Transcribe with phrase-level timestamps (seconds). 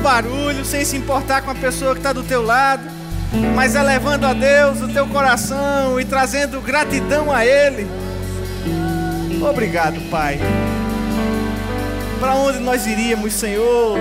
[0.00, 2.82] barulho, sem se importar com a pessoa que está do teu lado,
[3.54, 7.86] mas elevando a Deus o teu coração e trazendo gratidão a Ele.
[9.48, 10.38] Obrigado, Pai.
[12.18, 13.98] Para onde nós iríamos, Senhor,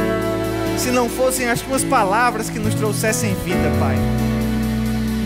[0.78, 3.96] se não fossem as tuas palavras que nos trouxessem vida, Pai?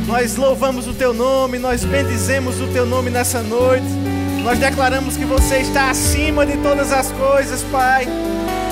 [0.06, 3.88] Nós louvamos o teu nome, nós bendizemos o teu nome nessa noite.
[4.44, 8.06] Nós declaramos que você está acima de todas as coisas, Pai.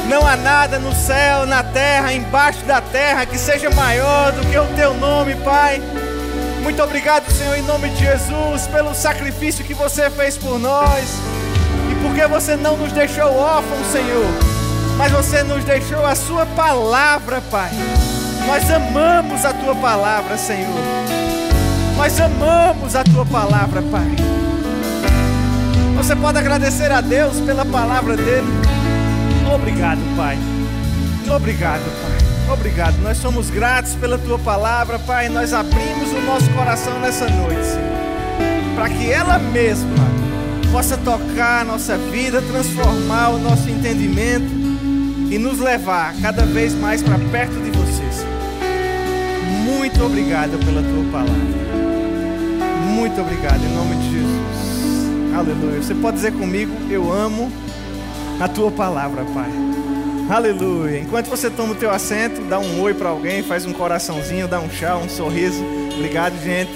[0.07, 4.57] Não há nada no céu, na terra, embaixo da terra que seja maior do que
[4.57, 5.81] o teu nome, Pai.
[6.61, 11.09] Muito obrigado, Senhor, em nome de Jesus, pelo sacrifício que você fez por nós.
[11.91, 14.25] E porque você não nos deixou órfãos, Senhor,
[14.97, 17.71] mas você nos deixou a sua palavra, Pai.
[18.45, 20.79] Nós amamos a tua palavra, Senhor.
[21.95, 24.15] Nós amamos a tua palavra, Pai.
[25.97, 28.60] Você pode agradecer a Deus pela palavra dele.
[29.53, 30.37] Obrigado, Pai.
[31.35, 32.53] Obrigado, Pai.
[32.53, 32.97] Obrigado.
[33.01, 35.27] Nós somos gratos pela tua palavra, Pai.
[35.27, 40.11] Nós abrimos o nosso coração nessa noite, Senhor, para que ela mesma
[40.71, 44.49] possa tocar a nossa vida, transformar o nosso entendimento
[45.29, 48.31] e nos levar cada vez mais para perto de você, Senhor.
[49.65, 51.61] Muito obrigado pela tua palavra.
[52.95, 55.35] Muito obrigado em nome de Jesus.
[55.35, 55.81] Aleluia.
[55.81, 57.51] Você pode dizer comigo, eu amo
[58.39, 59.51] a tua palavra, Pai.
[60.29, 60.99] Aleluia.
[60.99, 64.59] Enquanto você toma o teu assento, dá um oi para alguém, faz um coraçãozinho, dá
[64.59, 65.63] um chá, um sorriso.
[65.93, 66.71] Obrigado, gente.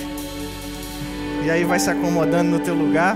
[1.45, 3.15] E aí vai se acomodando no teu lugar.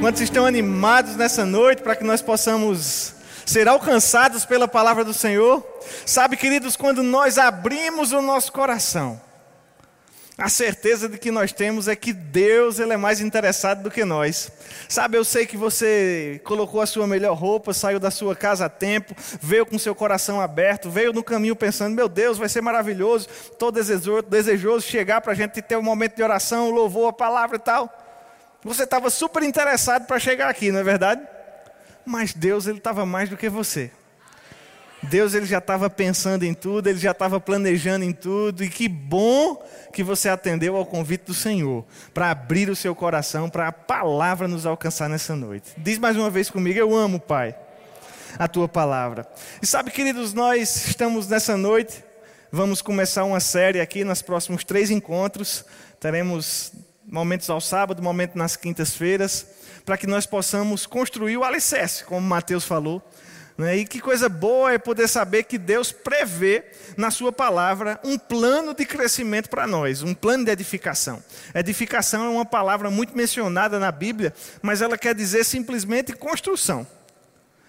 [0.00, 5.66] Quantos estão animados nessa noite para que nós possamos ser alcançados pela palavra do Senhor?
[6.06, 9.20] Sabe, queridos, quando nós abrimos o nosso coração,
[10.38, 14.04] a certeza de que nós temos é que Deus ele é mais interessado do que
[14.04, 14.52] nós.
[14.88, 18.68] Sabe, eu sei que você colocou a sua melhor roupa, saiu da sua casa a
[18.68, 23.28] tempo, veio com seu coração aberto, veio no caminho pensando: meu Deus, vai ser maravilhoso,
[23.50, 27.56] estou desejoso, desejoso chegar para a gente ter um momento de oração, louvor, a palavra
[27.56, 27.92] e tal.
[28.62, 31.20] Você estava super interessado para chegar aqui, não é verdade?
[32.06, 33.90] Mas Deus ele estava mais do que você.
[35.02, 38.88] Deus ele já estava pensando em tudo, ele já estava planejando em tudo, e que
[38.88, 43.72] bom que você atendeu ao convite do Senhor para abrir o seu coração para a
[43.72, 45.70] palavra nos alcançar nessa noite.
[45.78, 47.54] Diz mais uma vez comigo: Eu amo, Pai,
[48.38, 49.26] a tua palavra.
[49.62, 52.04] E sabe, queridos, nós estamos nessa noite,
[52.50, 55.64] vamos começar uma série aqui nos próximos três encontros.
[56.00, 56.72] Teremos
[57.06, 59.46] momentos ao sábado, momentos nas quintas-feiras,
[59.84, 63.02] para que nós possamos construir o alicerce, como Mateus falou?
[63.58, 66.64] E que coisa boa é poder saber que Deus prevê
[66.96, 71.20] na Sua palavra um plano de crescimento para nós, um plano de edificação.
[71.52, 74.32] Edificação é uma palavra muito mencionada na Bíblia,
[74.62, 76.86] mas ela quer dizer simplesmente construção.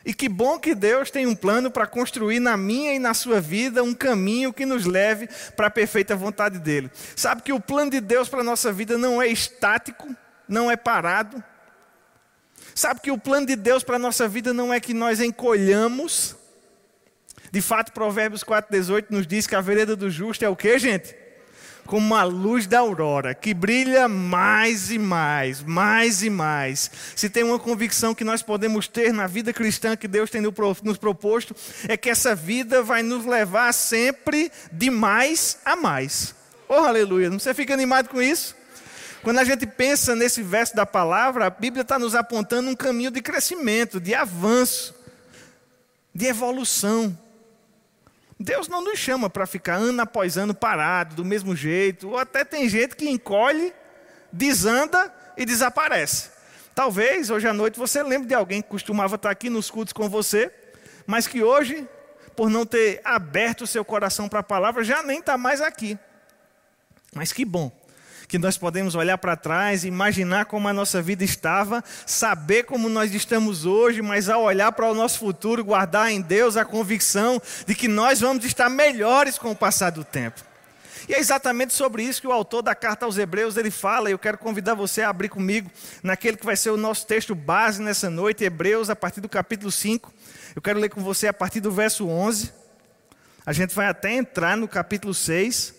[0.05, 3.41] E que bom que Deus tem um plano para construir na minha e na sua
[3.41, 6.91] vida um caminho que nos leve para a perfeita vontade dele.
[7.15, 10.07] Sabe que o plano de Deus para a nossa vida não é estático,
[10.47, 11.43] não é parado,
[12.79, 16.33] Sabe que o plano de Deus para a nossa vida não é que nós encolhamos.
[17.51, 21.13] De fato, Provérbios 4,18 nos diz que a vereda do justo é o que, gente?
[21.85, 26.89] Como uma luz da aurora, que brilha mais e mais, mais e mais.
[27.17, 30.97] Se tem uma convicção que nós podemos ter na vida cristã que Deus tem nos
[30.97, 31.53] proposto,
[31.85, 36.33] é que essa vida vai nos levar sempre de mais a mais.
[36.69, 37.29] Oh, aleluia!
[37.29, 38.55] Você fica animado com isso?
[39.21, 43.11] Quando a gente pensa nesse verso da palavra, a Bíblia está nos apontando um caminho
[43.11, 44.95] de crescimento, de avanço,
[46.15, 47.17] de evolução.
[48.39, 52.45] Deus não nos chama para ficar ano após ano parado, do mesmo jeito, ou até
[52.45, 53.73] tem gente que encolhe,
[54.31, 56.29] desanda e desaparece.
[56.73, 60.07] Talvez hoje à noite você lembre de alguém que costumava estar aqui nos cultos com
[60.07, 60.49] você,
[61.05, 61.85] mas que hoje,
[62.37, 65.99] por não ter aberto o seu coração para a palavra, já nem está mais aqui.
[67.13, 67.78] Mas que bom
[68.29, 73.11] que nós podemos olhar para trás, imaginar como a nossa vida estava, saber como nós
[73.11, 77.73] estamos hoje, mas ao olhar para o nosso futuro, guardar em Deus a convicção de
[77.73, 80.41] que nós vamos estar melhores com o passar do tempo.
[81.07, 84.13] E é exatamente sobre isso que o autor da carta aos Hebreus ele fala, e
[84.13, 85.71] eu quero convidar você a abrir comigo
[86.03, 89.71] naquele que vai ser o nosso texto base nessa noite, Hebreus, a partir do capítulo
[89.71, 90.13] 5.
[90.55, 92.53] Eu quero ler com você a partir do verso 11.
[93.43, 95.73] A gente vai até entrar no capítulo 6,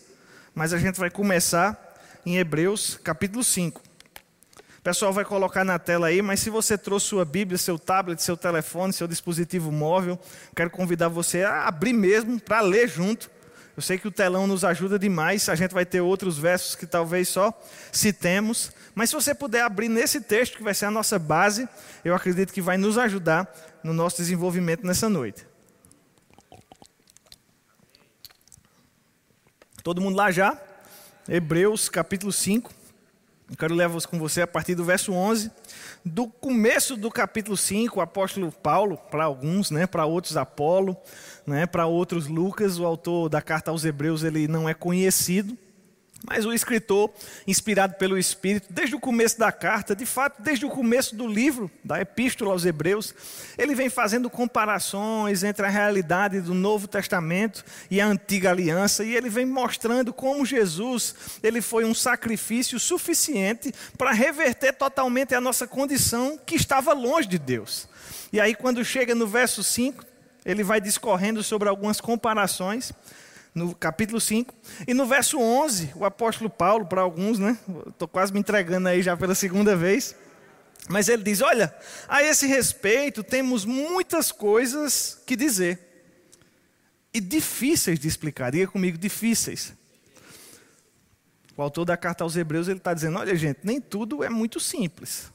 [0.52, 1.89] mas a gente vai começar
[2.24, 3.80] em Hebreus capítulo 5.
[3.80, 8.22] O pessoal vai colocar na tela aí, mas se você trouxe sua Bíblia, seu tablet,
[8.22, 10.18] seu telefone, seu dispositivo móvel,
[10.56, 13.30] quero convidar você a abrir mesmo para ler junto.
[13.76, 16.86] Eu sei que o telão nos ajuda demais, a gente vai ter outros versos que
[16.86, 17.52] talvez só
[17.92, 21.68] citemos, mas se você puder abrir nesse texto, que vai ser a nossa base,
[22.04, 23.50] eu acredito que vai nos ajudar
[23.84, 25.46] no nosso desenvolvimento nessa noite.
[29.82, 30.58] Todo mundo lá já?
[31.32, 32.72] Hebreus capítulo 5.
[33.48, 35.48] Eu quero levar com você a partir do verso 11.
[36.04, 40.96] Do começo do capítulo 5, o apóstolo Paulo, para alguns, né, para outros Apolo,
[41.46, 45.56] né, para outros Lucas, o autor da carta aos Hebreus, ele não é conhecido.
[46.22, 47.10] Mas o escritor,
[47.46, 51.70] inspirado pelo Espírito, desde o começo da carta, de fato, desde o começo do livro,
[51.82, 53.14] da Epístola aos Hebreus,
[53.56, 59.16] ele vem fazendo comparações entre a realidade do Novo Testamento e a Antiga Aliança, e
[59.16, 65.66] ele vem mostrando como Jesus ele foi um sacrifício suficiente para reverter totalmente a nossa
[65.66, 67.88] condição que estava longe de Deus.
[68.32, 70.04] E aí, quando chega no verso 5,
[70.44, 72.92] ele vai discorrendo sobre algumas comparações
[73.54, 74.54] no capítulo 5.
[74.86, 77.58] E no verso 11, o apóstolo Paulo, para alguns, né?
[77.88, 80.14] Estou quase me entregando aí já pela segunda vez.
[80.88, 81.74] Mas ele diz: Olha,
[82.08, 85.78] a esse respeito temos muitas coisas que dizer.
[87.12, 88.52] E difíceis de explicar.
[88.52, 89.74] Diga comigo, difíceis.
[91.56, 94.58] O autor da carta aos Hebreus ele está dizendo: Olha, gente, nem tudo é muito
[94.58, 95.30] simples.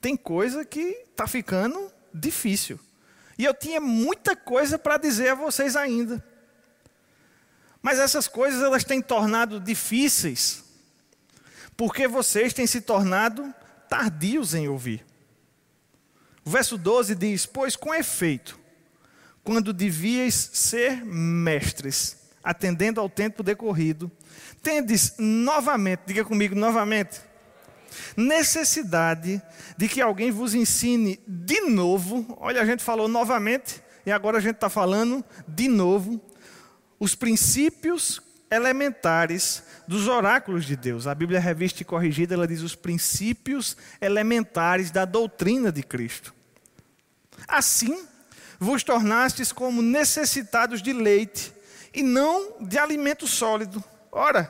[0.00, 2.78] Tem coisa que está ficando difícil.
[3.38, 6.24] E eu tinha muita coisa para dizer a vocês ainda.
[7.84, 10.64] Mas essas coisas elas têm tornado difíceis,
[11.76, 13.54] porque vocês têm se tornado
[13.90, 15.04] tardios em ouvir.
[16.46, 18.58] O verso 12 diz: Pois com efeito,
[19.44, 24.10] quando devíeis ser mestres, atendendo ao tempo decorrido,
[24.62, 27.20] tendes novamente, diga comigo novamente,
[28.16, 29.42] necessidade
[29.76, 32.34] de que alguém vos ensine de novo.
[32.40, 36.18] Olha, a gente falou novamente, e agora a gente está falando de novo
[37.04, 38.18] os princípios
[38.50, 41.06] elementares dos oráculos de Deus.
[41.06, 46.34] A Bíblia Revista e Corrigida, ela diz os princípios elementares da doutrina de Cristo.
[47.46, 48.06] Assim,
[48.58, 51.52] vos tornastes como necessitados de leite
[51.92, 53.84] e não de alimento sólido.
[54.10, 54.44] Ora,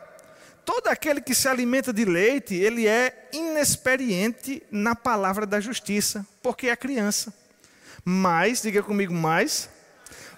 [0.65, 6.69] todo aquele que se alimenta de leite, ele é inexperiente na palavra da justiça, porque
[6.69, 7.35] é criança.
[8.05, 9.69] Mas, diga comigo, mais,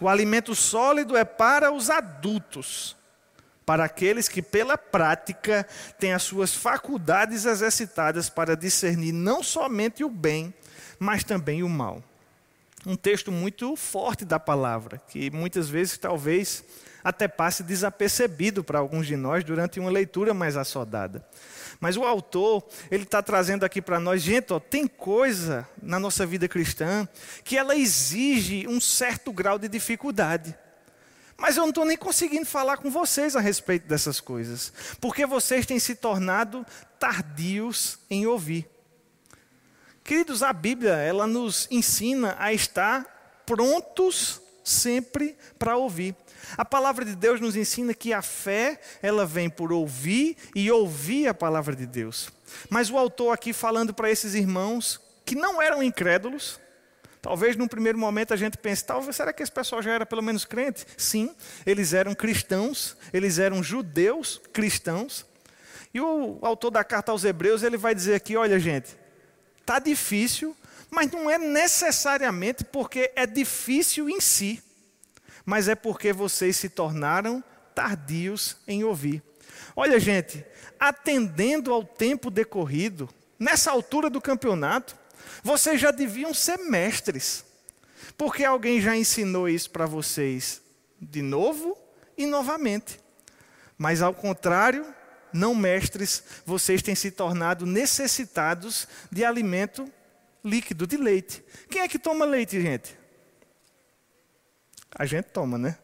[0.00, 2.96] o alimento sólido é para os adultos,
[3.64, 5.66] para aqueles que, pela prática,
[5.98, 10.54] têm as suas faculdades exercitadas para discernir não somente o bem,
[10.98, 12.02] mas também o mal.
[12.86, 16.62] Um texto muito forte da palavra, que muitas vezes talvez
[17.02, 21.26] até passe desapercebido para alguns de nós durante uma leitura mais assodada.
[21.80, 26.24] Mas o autor, ele está trazendo aqui para nós, gente, ó, tem coisa na nossa
[26.24, 27.08] vida cristã
[27.44, 30.56] que ela exige um certo grau de dificuldade.
[31.36, 35.66] Mas eu não estou nem conseguindo falar com vocês a respeito dessas coisas, porque vocês
[35.66, 36.64] têm se tornado
[36.98, 38.66] tardios em ouvir.
[40.02, 46.14] Queridos, a Bíblia, ela nos ensina a estar prontos sempre para ouvir.
[46.56, 51.28] A palavra de Deus nos ensina que a fé, ela vem por ouvir e ouvir
[51.28, 52.30] a palavra de Deus.
[52.68, 56.60] Mas o autor aqui falando para esses irmãos que não eram incrédulos,
[57.26, 60.22] Talvez num primeiro momento a gente pense, talvez será que esse pessoal já era pelo
[60.22, 60.86] menos crente?
[60.96, 61.34] Sim,
[61.66, 65.26] eles eram cristãos, eles eram judeus cristãos.
[65.92, 68.96] E o autor da carta aos Hebreus, ele vai dizer aqui, olha gente,
[69.64, 70.56] tá difícil,
[70.88, 74.62] mas não é necessariamente porque é difícil em si
[75.46, 77.42] mas é porque vocês se tornaram
[77.74, 79.22] tardios em ouvir.
[79.76, 80.44] Olha, gente,
[80.78, 84.96] atendendo ao tempo decorrido, nessa altura do campeonato,
[85.42, 87.44] vocês já deviam ser mestres,
[88.18, 90.60] porque alguém já ensinou isso para vocês
[91.00, 91.78] de novo
[92.18, 92.98] e novamente.
[93.78, 94.84] Mas ao contrário,
[95.32, 99.90] não mestres, vocês têm se tornado necessitados de alimento
[100.42, 101.44] líquido, de leite.
[101.68, 102.96] Quem é que toma leite, gente?
[104.98, 105.76] A gente toma, né?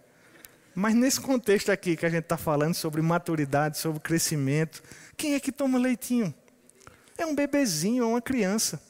[0.75, 4.83] Mas nesse contexto aqui que a gente está falando sobre maturidade, sobre crescimento,
[5.16, 6.35] quem é que toma leitinho?
[7.19, 8.83] É um bebezinho, é uma criança.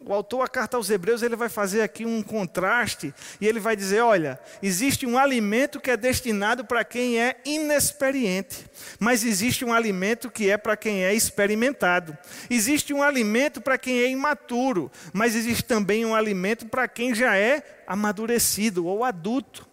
[0.00, 3.74] O, autor, a carta aos Hebreus, ele vai fazer aqui um contraste e ele vai
[3.74, 8.66] dizer: olha, existe um alimento que é destinado para quem é inexperiente,
[8.98, 12.16] mas existe um alimento que é para quem é experimentado.
[12.50, 17.36] Existe um alimento para quem é imaturo, mas existe também um alimento para quem já
[17.36, 19.66] é amadurecido ou adulto.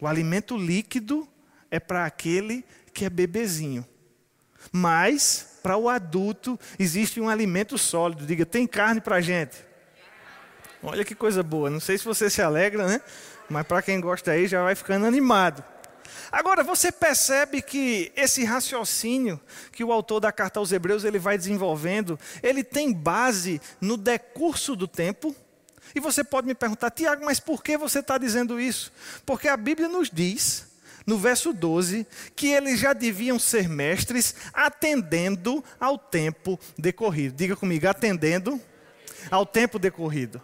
[0.00, 1.28] O alimento líquido
[1.70, 3.86] é para aquele que é bebezinho.
[4.70, 8.26] Mas para o adulto existe um alimento sólido.
[8.26, 9.56] Diga, tem carne para a gente.
[10.82, 11.70] Olha que coisa boa.
[11.70, 13.00] Não sei se você se alegra, né?
[13.48, 15.62] Mas para quem gosta aí já vai ficando animado.
[16.30, 19.38] Agora, você percebe que esse raciocínio
[19.70, 24.74] que o autor da carta aos Hebreus ele vai desenvolvendo, ele tem base no decurso
[24.74, 25.36] do tempo.
[25.94, 28.90] E você pode me perguntar, Tiago, mas por que você está dizendo isso?
[29.26, 30.71] Porque a Bíblia nos diz
[31.06, 37.34] no verso 12, que eles já deviam ser mestres atendendo ao tempo decorrido.
[37.34, 38.60] Diga comigo, atendendo
[39.30, 40.40] ao tempo decorrido.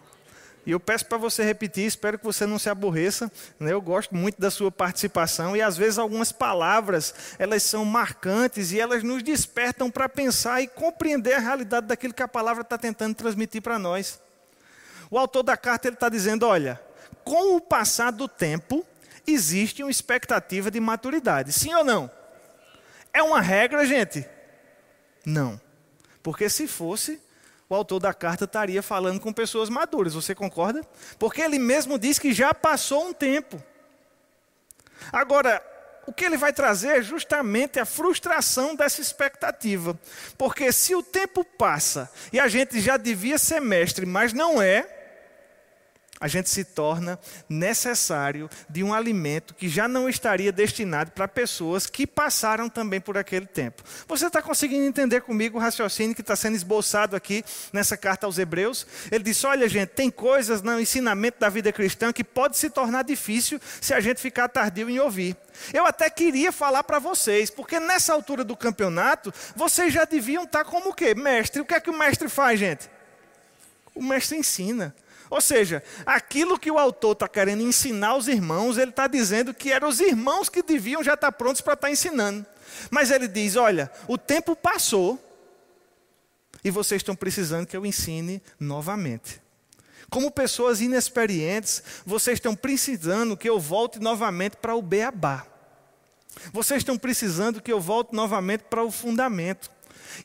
[0.69, 3.33] E eu peço para você repetir, espero que você não se aborreça.
[3.59, 3.73] Né?
[3.73, 8.79] Eu gosto muito da sua participação e às vezes algumas palavras elas são marcantes e
[8.79, 13.15] elas nos despertam para pensar e compreender a realidade daquilo que a palavra está tentando
[13.15, 14.21] transmitir para nós.
[15.11, 16.79] O autor da carta ele está dizendo, olha,
[17.25, 18.85] com o passar do tempo
[19.33, 22.11] existe uma expectativa de maturidade, sim ou não?
[23.13, 24.27] É uma regra, gente?
[25.25, 25.61] Não,
[26.23, 27.21] porque se fosse
[27.69, 30.83] o autor da carta estaria falando com pessoas maduras, você concorda?
[31.19, 33.63] Porque ele mesmo diz que já passou um tempo.
[35.13, 35.63] Agora,
[36.07, 39.99] o que ele vai trazer é justamente a frustração dessa expectativa.
[40.39, 44.98] Porque se o tempo passa e a gente já devia ser mestre, mas não é,
[46.21, 51.87] a gente se torna necessário de um alimento que já não estaria destinado para pessoas
[51.87, 53.83] que passaram também por aquele tempo.
[54.07, 58.39] Você está conseguindo entender comigo o raciocínio que está sendo esboçado aqui nessa carta aos
[58.39, 58.87] Hebreus?
[59.11, 63.05] Ele disse: olha, gente, tem coisas no ensinamento da vida cristã que pode se tornar
[63.05, 65.37] difícil se a gente ficar tardio em ouvir.
[65.73, 70.65] Eu até queria falar para vocês, porque nessa altura do campeonato, vocês já deviam estar
[70.65, 71.15] tá como o quê?
[71.15, 71.61] Mestre.
[71.61, 72.89] O que é que o mestre faz, gente?
[73.95, 74.95] O mestre ensina.
[75.31, 79.71] Ou seja, aquilo que o autor está querendo ensinar aos irmãos, ele está dizendo que
[79.71, 82.45] eram os irmãos que deviam já estar tá prontos para estar tá ensinando.
[82.91, 85.23] Mas ele diz: olha, o tempo passou
[86.65, 89.41] e vocês estão precisando que eu ensine novamente.
[90.11, 95.47] Como pessoas inexperientes, vocês estão precisando que eu volte novamente para o beabá.
[96.53, 99.71] Vocês estão precisando que eu volte novamente para o fundamento.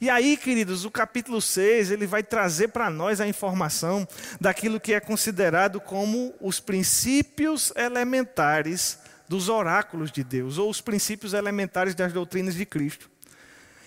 [0.01, 4.07] E aí, queridos, o capítulo 6, ele vai trazer para nós a informação
[4.39, 11.33] daquilo que é considerado como os princípios elementares dos oráculos de Deus, ou os princípios
[11.33, 13.09] elementares das doutrinas de Cristo.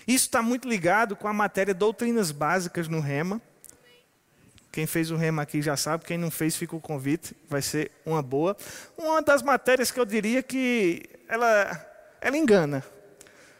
[0.07, 3.41] Isso está muito ligado com a matéria doutrinas básicas no Rema.
[4.71, 7.91] Quem fez o Rema aqui já sabe, quem não fez, fica o convite, vai ser
[8.05, 8.55] uma boa.
[8.97, 11.85] Uma das matérias que eu diria que ela,
[12.21, 12.83] ela engana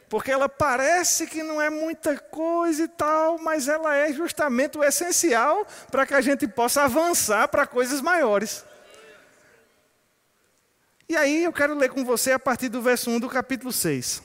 [0.08, 4.84] porque ela parece que não é muita coisa e tal, mas ela é justamente o
[4.84, 8.64] essencial para que a gente possa avançar para coisas maiores.
[11.08, 14.22] E aí eu quero ler com você a partir do verso 1 do capítulo 6.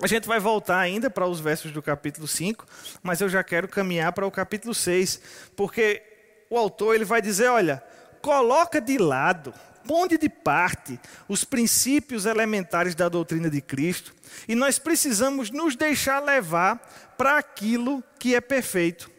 [0.00, 2.66] A gente vai voltar ainda para os versos do capítulo 5,
[3.02, 5.20] mas eu já quero caminhar para o capítulo 6,
[5.56, 6.02] porque
[6.50, 7.82] o autor ele vai dizer, olha,
[8.20, 9.54] coloca de lado
[9.86, 10.98] Ponde de parte
[11.28, 14.14] os princípios elementares da doutrina de Cristo
[14.48, 16.76] e nós precisamos nos deixar levar
[17.16, 19.10] para aquilo que é perfeito.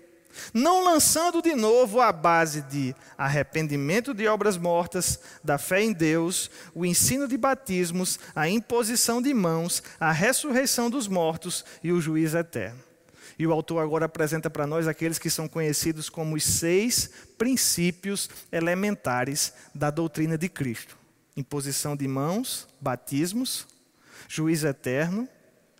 [0.54, 6.52] Não lançando de novo a base de arrependimento de obras mortas, da fé em Deus,
[6.74, 12.38] o ensino de batismos, a imposição de mãos, a ressurreição dos mortos e o juízo
[12.38, 12.84] eterno.
[13.38, 18.30] E o autor agora apresenta para nós aqueles que são conhecidos como os seis princípios
[18.52, 20.98] elementares da doutrina de Cristo:
[21.36, 23.68] imposição de mãos, batismos,
[24.28, 25.28] juízo eterno,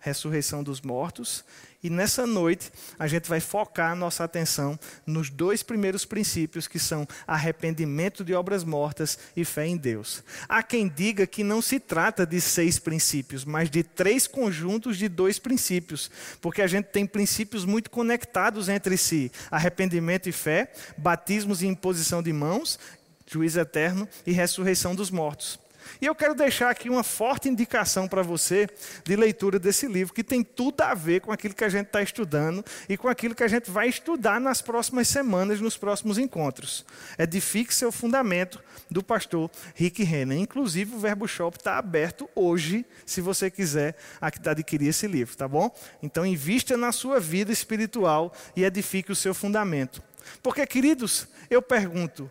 [0.00, 1.44] ressurreição dos mortos
[1.82, 7.06] e nessa noite a gente vai focar nossa atenção nos dois primeiros princípios que são
[7.26, 10.22] arrependimento de obras mortas e fé em Deus.
[10.48, 15.08] Há quem diga que não se trata de seis princípios, mas de três conjuntos de
[15.08, 21.62] dois princípios, porque a gente tem princípios muito conectados entre si: arrependimento e fé, batismos
[21.62, 22.78] e imposição de mãos,
[23.26, 25.65] juízo eterno e ressurreição dos mortos.
[26.00, 28.68] E eu quero deixar aqui uma forte indicação para você
[29.04, 32.02] de leitura desse livro, que tem tudo a ver com aquilo que a gente está
[32.02, 36.84] estudando e com aquilo que a gente vai estudar nas próximas semanas, nos próximos encontros.
[37.18, 40.38] Edifique seu fundamento, do pastor Rick Renner.
[40.38, 45.74] Inclusive, o Verbo Shop está aberto hoje, se você quiser adquirir esse livro, tá bom?
[46.02, 50.02] Então, invista na sua vida espiritual e edifique o seu fundamento.
[50.42, 52.30] Porque, queridos, eu pergunto,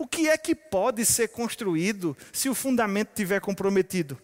[0.00, 4.18] o que é que pode ser construído se o fundamento estiver comprometido?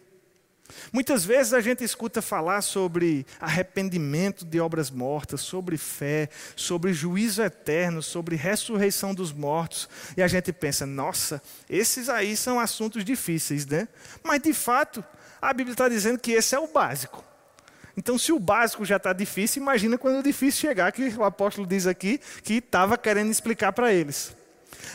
[0.91, 7.43] Muitas vezes a gente escuta falar sobre arrependimento de obras mortas, sobre fé, sobre juízo
[7.43, 13.63] eterno, sobre ressurreição dos mortos, e a gente pensa, nossa, esses aí são assuntos difíceis,
[13.67, 13.87] né?
[14.23, 15.05] Mas de fato,
[15.39, 17.23] a Bíblia está dizendo que esse é o básico.
[17.95, 21.67] Então, se o básico já está difícil, imagina quando o difícil chegar, que o apóstolo
[21.67, 24.35] diz aqui que estava querendo explicar para eles.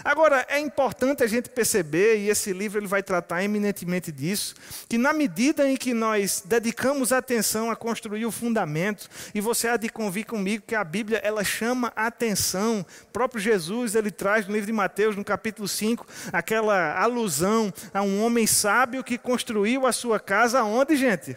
[0.04, 4.54] Agora, é importante a gente perceber, e esse livro ele vai tratar eminentemente disso,
[4.88, 9.76] que na medida em que nós dedicamos atenção a construir o fundamento, e você há
[9.76, 14.46] de convir comigo que a Bíblia ela chama a atenção, o próprio Jesus ele traz
[14.46, 19.86] no livro de Mateus, no capítulo 5, aquela alusão a um homem sábio que construiu
[19.86, 21.36] a sua casa onde, gente?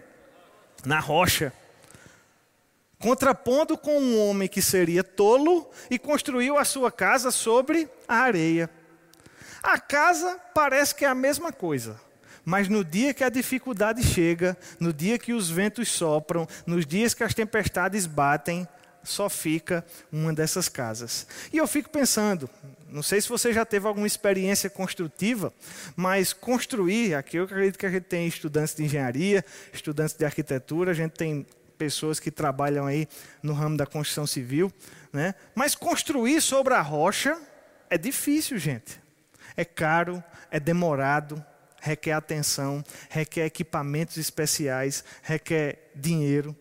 [0.85, 1.51] Na rocha
[2.99, 8.69] contrapondo com um homem que seria tolo e construiu a sua casa sobre a areia.
[9.61, 11.99] A casa parece que é a mesma coisa,
[12.43, 17.13] mas no dia que a dificuldade chega, no dia que os ventos sopram, nos dias
[17.13, 18.67] que as tempestades batem,
[19.03, 21.27] só fica uma dessas casas.
[21.53, 22.49] E eu fico pensando,
[22.89, 25.53] não sei se você já teve alguma experiência construtiva,
[25.95, 30.91] mas construir, aqui eu acredito que a gente tem estudantes de engenharia, estudantes de arquitetura,
[30.91, 31.45] a gente tem
[31.75, 33.08] pessoas que trabalham aí
[33.44, 34.72] no ramo da construção civil,
[35.13, 35.36] né?
[35.53, 37.39] Mas construir sobre a rocha
[37.89, 39.00] é difícil, gente.
[39.55, 41.44] É caro, é demorado,
[41.82, 46.55] requer atenção, requer equipamentos especiais, requer dinheiro.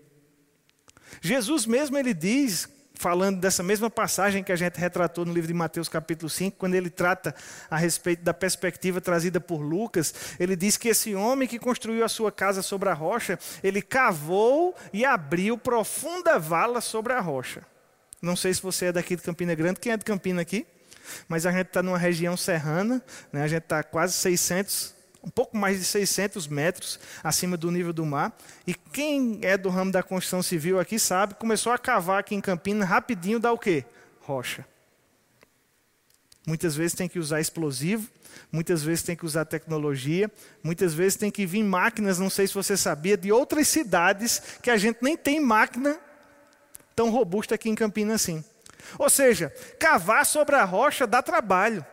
[1.20, 5.54] Jesus mesmo ele diz falando dessa mesma passagem que a gente retratou no livro de
[5.54, 7.34] Mateus, capítulo 5, quando ele trata
[7.68, 12.08] a respeito da perspectiva trazida por Lucas, ele diz que esse homem que construiu a
[12.08, 17.62] sua casa sobre a rocha, ele cavou e abriu profunda vala sobre a rocha.
[18.22, 20.66] Não sei se você é daqui de Campina Grande, quem é de Campina aqui?
[21.28, 23.42] Mas a gente está numa região serrana, né?
[23.42, 24.93] a gente está quase 600
[25.24, 28.36] um pouco mais de 600 metros acima do nível do mar.
[28.66, 32.40] E quem é do ramo da construção civil aqui sabe, começou a cavar aqui em
[32.40, 33.84] Campinas rapidinho dá o quê?
[34.20, 34.66] Rocha.
[36.46, 38.10] Muitas vezes tem que usar explosivo,
[38.52, 40.30] muitas vezes tem que usar tecnologia,
[40.62, 44.70] muitas vezes tem que vir máquinas, não sei se você sabia, de outras cidades que
[44.70, 45.98] a gente nem tem máquina
[46.94, 48.44] tão robusta aqui em Campinas assim.
[48.98, 51.84] Ou seja, cavar sobre a rocha dá trabalho.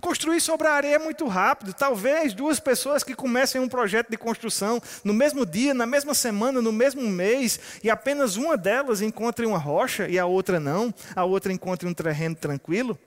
[0.00, 1.72] Construir sobre a areia é muito rápido.
[1.72, 6.60] Talvez duas pessoas que comecem um projeto de construção no mesmo dia, na mesma semana,
[6.60, 11.24] no mesmo mês, e apenas uma delas encontre uma rocha e a outra não, a
[11.24, 12.98] outra encontre um terreno tranquilo.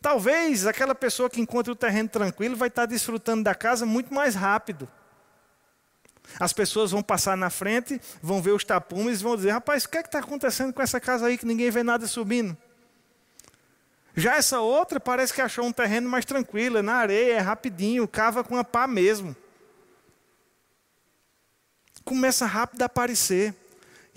[0.00, 4.34] Talvez aquela pessoa que encontre o terreno tranquilo vai estar desfrutando da casa muito mais
[4.34, 4.88] rápido.
[6.38, 9.88] As pessoas vão passar na frente, vão ver os tapumes e vão dizer: rapaz, o
[9.88, 12.56] que é está acontecendo com essa casa aí que ninguém vê nada subindo?
[14.18, 18.08] Já essa outra parece que achou um terreno mais tranquilo, é na areia, é rapidinho,
[18.08, 19.36] cava com a pá mesmo.
[22.04, 23.54] Começa rápido a aparecer.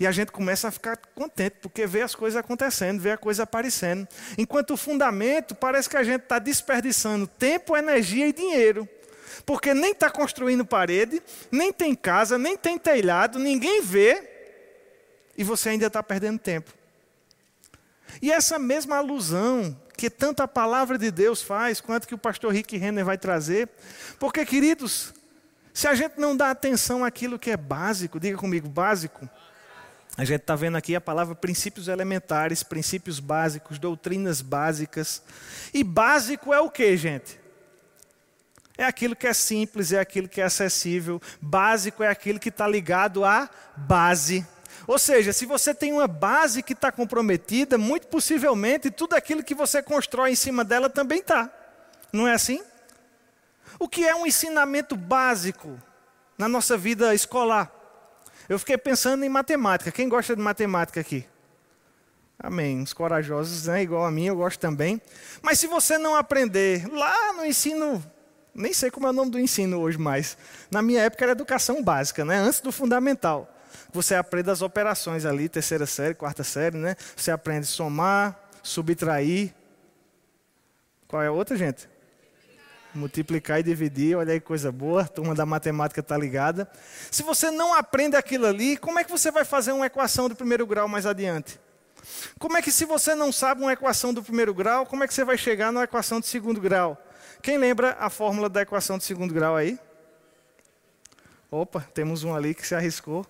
[0.00, 3.44] E a gente começa a ficar contente, porque vê as coisas acontecendo, vê a coisa
[3.44, 4.08] aparecendo.
[4.36, 8.88] Enquanto o fundamento parece que a gente está desperdiçando tempo, energia e dinheiro.
[9.46, 14.28] Porque nem está construindo parede, nem tem casa, nem tem telhado, ninguém vê,
[15.38, 16.72] e você ainda está perdendo tempo.
[18.20, 22.52] E essa mesma alusão que tanto a palavra de Deus faz, quanto que o pastor
[22.52, 23.68] Rick Renner vai trazer.
[24.18, 25.14] Porque, queridos,
[25.72, 29.30] se a gente não dá atenção àquilo que é básico, diga comigo, básico.
[30.16, 35.22] A gente está vendo aqui a palavra princípios elementares, princípios básicos, doutrinas básicas.
[35.72, 37.38] E básico é o que, gente?
[38.76, 41.22] É aquilo que é simples, é aquilo que é acessível.
[41.40, 44.44] Básico é aquilo que está ligado à base.
[44.86, 49.54] Ou seja, se você tem uma base que está comprometida, muito possivelmente tudo aquilo que
[49.54, 51.50] você constrói em cima dela também está.
[52.12, 52.62] Não é assim?
[53.78, 55.78] O que é um ensinamento básico
[56.36, 57.70] na nossa vida escolar?
[58.48, 59.92] Eu fiquei pensando em matemática.
[59.92, 61.26] Quem gosta de matemática aqui?
[62.38, 62.82] Amém.
[62.82, 63.82] Os corajosos, né?
[63.82, 65.00] igual a mim, eu gosto também.
[65.40, 68.04] Mas se você não aprender lá no ensino,
[68.52, 70.36] nem sei como é o nome do ensino hoje mais.
[70.70, 72.36] Na minha época era educação básica, né?
[72.36, 73.51] antes do fundamental.
[73.92, 76.96] Você aprende as operações ali, terceira série, quarta série, né?
[77.14, 79.54] Você aprende somar, subtrair.
[81.06, 81.88] Qual é a outra, gente?
[82.94, 86.70] Multiplicar e dividir, olha aí coisa boa, a turma da matemática está ligada.
[87.10, 90.34] Se você não aprende aquilo ali, como é que você vai fazer uma equação do
[90.34, 91.60] primeiro grau mais adiante?
[92.38, 95.14] Como é que, se você não sabe uma equação do primeiro grau, como é que
[95.14, 97.00] você vai chegar na equação de segundo grau?
[97.40, 99.78] Quem lembra a fórmula da equação de segundo grau aí?
[101.50, 103.26] Opa, temos um ali que se arriscou.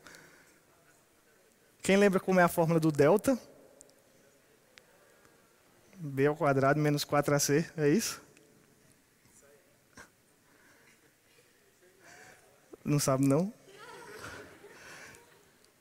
[1.83, 3.37] Quem lembra como é a fórmula do delta?
[5.99, 8.23] B ao quadrado menos 4AC, é isso?
[12.85, 13.53] Não sabe não?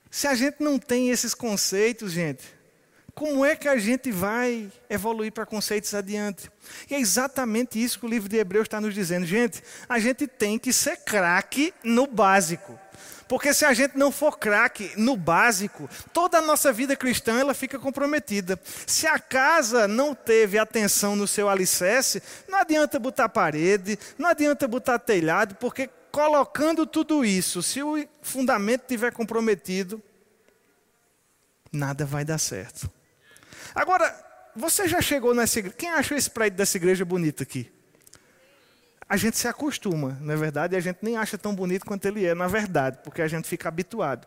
[0.10, 2.44] Se a gente não tem esses conceitos, gente,
[3.14, 6.52] como é que a gente vai evoluir para conceitos adiante?
[6.90, 9.26] E é exatamente isso que o livro de Hebreus está nos dizendo.
[9.26, 12.80] Gente, a gente tem que ser craque no básico.
[13.32, 17.54] Porque se a gente não for craque no básico, toda a nossa vida cristã ela
[17.54, 18.60] fica comprometida.
[18.86, 24.68] Se a casa não teve atenção no seu alicerce, não adianta botar parede, não adianta
[24.68, 30.04] botar telhado, porque colocando tudo isso, se o fundamento estiver comprometido,
[31.72, 32.92] nada vai dar certo.
[33.74, 34.14] Agora,
[34.54, 35.78] você já chegou nessa igreja?
[35.78, 37.72] Quem achou esse prédio dessa igreja bonito aqui?
[39.12, 40.74] A gente se acostuma, não é verdade?
[40.74, 43.46] E a gente nem acha tão bonito quanto ele é, na verdade, porque a gente
[43.46, 44.26] fica habituado.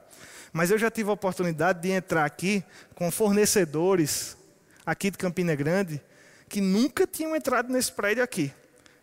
[0.52, 2.62] Mas eu já tive a oportunidade de entrar aqui
[2.94, 4.36] com fornecedores
[4.84, 6.02] aqui de Campina Grande
[6.50, 8.52] que nunca tinham entrado nesse prédio aqui.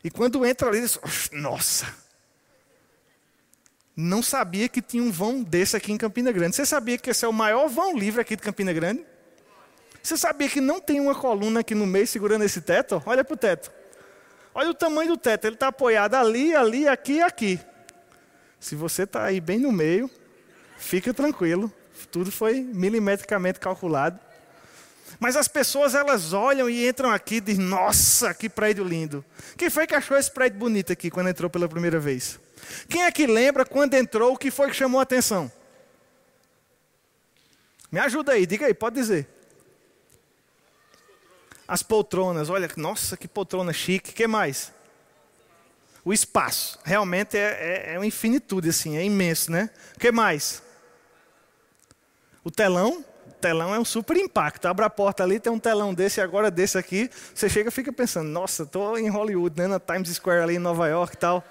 [0.04, 1.00] E quando entra ali, eles,
[1.34, 1.92] nossa,
[3.96, 6.56] não sabia que tinha um vão desse aqui em Campina Grande.
[6.56, 9.04] Você sabia que esse é o maior vão livre aqui de Campina Grande?
[10.04, 13.02] Você sabia que não tem uma coluna aqui no meio segurando esse teto?
[13.04, 13.81] Olha para o teto.
[14.54, 15.46] Olha o tamanho do teto.
[15.46, 17.60] Ele está apoiado ali, ali, aqui e aqui.
[18.60, 20.10] Se você está aí bem no meio,
[20.78, 21.72] fica tranquilo.
[22.12, 24.20] Tudo foi milimetricamente calculado.
[25.20, 29.24] Mas as pessoas elas olham e entram aqui e dizem: Nossa, que prédio lindo.
[29.58, 32.40] Quem foi que achou esse prédio bonito aqui quando entrou pela primeira vez?
[32.88, 35.52] Quem é que lembra quando entrou o que foi que chamou a atenção?
[37.92, 39.28] Me ajuda aí, diga aí, pode dizer.
[41.72, 44.12] As poltronas, olha, nossa, que poltrona chique.
[44.12, 44.74] O que mais?
[46.04, 46.78] O espaço.
[46.84, 49.70] Realmente é, é, é uma infinitude, assim, é imenso, né?
[49.96, 50.62] O que mais?
[52.44, 53.06] O telão.
[53.26, 54.66] O telão é um super impacto.
[54.66, 57.10] Abre a porta ali, tem um telão desse e agora desse aqui.
[57.34, 59.68] Você chega e fica pensando, nossa, estou em Hollywood, né?
[59.68, 61.42] Na Times Square ali em Nova York e tal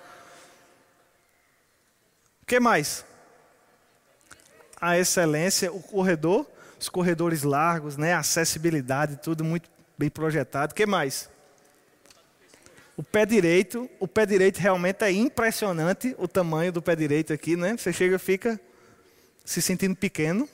[2.51, 3.05] que mais?
[4.81, 6.45] A excelência, o corredor,
[6.81, 8.13] os corredores largos, né?
[8.13, 10.73] A acessibilidade, tudo muito bem projetado.
[10.73, 11.29] O que mais?
[12.97, 17.55] O pé direito, o pé direito realmente é impressionante o tamanho do pé direito aqui,
[17.55, 17.77] né?
[17.77, 18.59] Você chega e fica
[19.45, 20.49] se sentindo pequeno.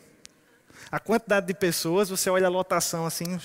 [0.91, 3.39] A quantidade de pessoas, você olha a lotação assim,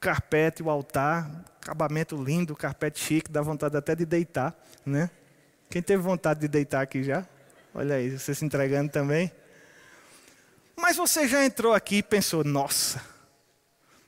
[0.00, 5.10] carpete, o altar, acabamento lindo, carpete chique, dá vontade até de deitar, né?
[5.68, 7.26] Quem teve vontade de deitar aqui já?
[7.74, 9.30] Olha aí, você se entregando também.
[10.78, 13.04] Mas você já entrou aqui e pensou: nossa,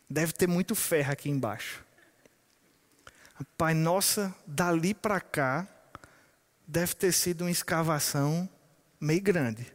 [0.09, 1.85] deve ter muito ferro aqui embaixo.
[3.59, 5.67] Pai, nossa, dali para cá
[6.67, 8.49] deve ter sido uma escavação
[9.01, 9.67] meio grande.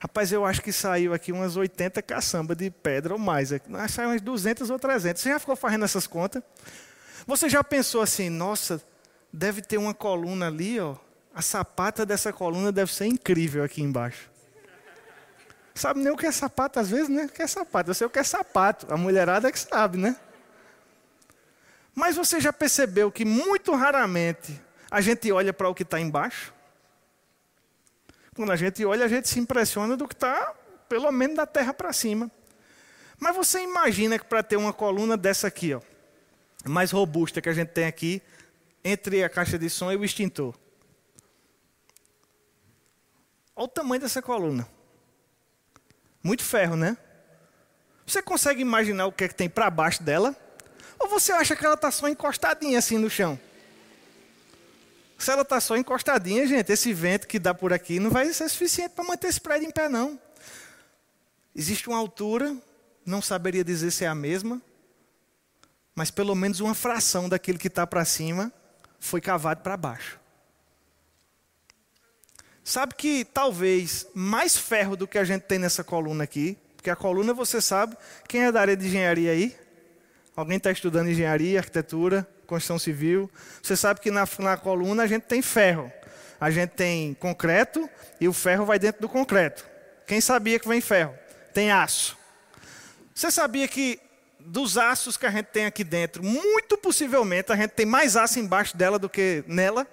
[0.00, 3.50] Rapaz, eu acho que saiu aqui umas 80 caçambas de pedra ou mais.
[3.88, 5.20] Saiu umas 200 ou 300.
[5.20, 6.42] Você já ficou fazendo essas contas?
[7.26, 8.80] Você já pensou assim, nossa,
[9.32, 10.94] deve ter uma coluna ali, ó,
[11.34, 14.29] a sapata dessa coluna deve ser incrível aqui embaixo.
[15.74, 17.24] Sabe nem o que é sapato, às vezes, né?
[17.24, 17.90] O que é sapato?
[17.90, 18.92] Eu sei o que é sapato.
[18.92, 20.16] A mulherada é que sabe, né?
[21.94, 26.52] Mas você já percebeu que muito raramente a gente olha para o que está embaixo?
[28.34, 30.54] Quando a gente olha, a gente se impressiona do que está,
[30.88, 32.30] pelo menos, da terra para cima.
[33.18, 35.80] Mas você imagina que para ter uma coluna dessa aqui, ó,
[36.64, 38.22] mais robusta que a gente tem aqui,
[38.82, 40.54] entre a caixa de som e o extintor.
[43.54, 44.66] Olha o tamanho dessa coluna.
[46.22, 46.96] Muito ferro, né?
[48.06, 50.36] Você consegue imaginar o que é que tem para baixo dela?
[50.98, 53.38] Ou você acha que ela está só encostadinha assim no chão?
[55.18, 58.48] Se ela está só encostadinha, gente, esse vento que dá por aqui não vai ser
[58.48, 60.18] suficiente para manter esse prédio em pé, não.
[61.54, 62.56] Existe uma altura,
[63.04, 64.60] não saberia dizer se é a mesma,
[65.94, 68.52] mas pelo menos uma fração daquilo que está para cima
[68.98, 70.19] foi cavado para baixo.
[72.62, 76.96] Sabe que talvez mais ferro do que a gente tem nessa coluna aqui, porque a
[76.96, 77.96] coluna você sabe,
[78.28, 79.56] quem é da área de engenharia aí?
[80.36, 83.30] Alguém está estudando engenharia, arquitetura, construção civil?
[83.62, 85.92] Você sabe que na, na coluna a gente tem ferro.
[86.40, 89.66] A gente tem concreto e o ferro vai dentro do concreto.
[90.06, 91.14] Quem sabia que vem ferro?
[91.52, 92.16] Tem aço.
[93.14, 94.00] Você sabia que
[94.38, 98.38] dos aços que a gente tem aqui dentro, muito possivelmente a gente tem mais aço
[98.38, 99.86] embaixo dela do que nela?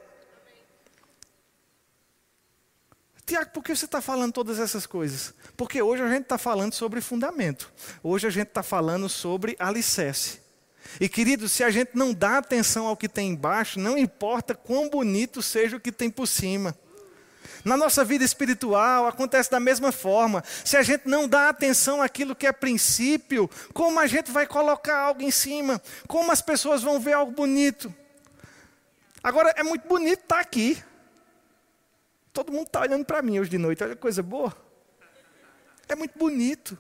[3.27, 5.33] Tiago, por que você está falando todas essas coisas?
[5.57, 7.69] Porque hoje a gente está falando sobre fundamento.
[8.01, 10.39] Hoje a gente está falando sobre alicerce.
[10.97, 14.89] E querido, se a gente não dá atenção ao que tem embaixo, não importa quão
[14.89, 16.73] bonito seja o que tem por cima.
[17.65, 20.41] Na nossa vida espiritual acontece da mesma forma.
[20.63, 24.97] Se a gente não dá atenção àquilo que é princípio, como a gente vai colocar
[24.99, 25.81] algo em cima?
[26.07, 27.93] Como as pessoas vão ver algo bonito?
[29.21, 30.81] Agora, é muito bonito estar aqui.
[32.38, 34.56] Todo mundo está olhando para mim hoje de noite, olha que coisa boa.
[35.89, 36.78] É muito bonito.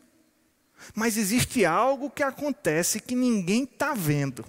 [0.93, 4.45] Mas existe algo que acontece que ninguém está vendo.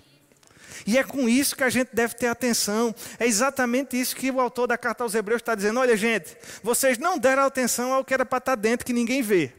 [0.87, 2.95] E é com isso que a gente deve ter atenção.
[3.19, 5.81] É exatamente isso que o autor da carta aos Hebreus está dizendo.
[5.81, 9.23] Olha, gente, vocês não deram atenção ao que era para estar tá dentro, que ninguém
[9.23, 9.51] vê.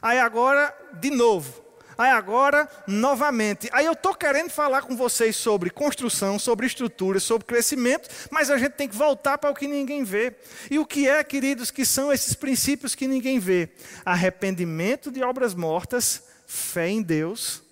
[0.00, 1.62] Aí agora, de novo,
[1.96, 3.68] Aí agora, novamente.
[3.72, 8.58] Aí eu estou querendo falar com vocês sobre construção, sobre estrutura, sobre crescimento, mas a
[8.58, 10.34] gente tem que voltar para o que ninguém vê.
[10.70, 13.70] E o que é, queridos, que são esses princípios que ninguém vê?
[14.04, 17.62] Arrependimento de obras mortas, fé em Deus,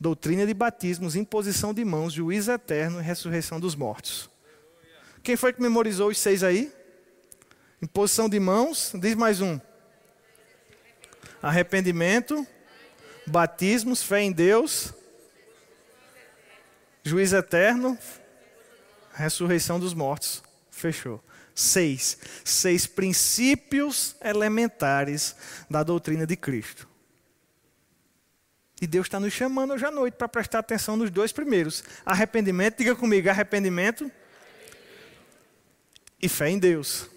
[0.00, 4.30] doutrina de batismos, imposição de mãos, juízo eterno e ressurreição dos mortos.
[5.22, 6.72] Quem foi que memorizou os seis aí?
[7.80, 9.58] Imposição de mãos, diz mais um.
[11.42, 12.46] Arrependimento,
[13.26, 14.92] batismos, fé em Deus,
[17.02, 17.98] juízo eterno,
[19.12, 20.42] ressurreição dos mortos.
[20.70, 21.22] Fechou.
[21.54, 22.18] Seis.
[22.44, 25.36] Seis princípios elementares
[25.70, 26.88] da doutrina de Cristo.
[28.80, 32.78] E Deus está nos chamando hoje à noite para prestar atenção nos dois primeiros: arrependimento,
[32.78, 34.10] diga comigo, arrependimento
[36.20, 37.08] e fé em Deus.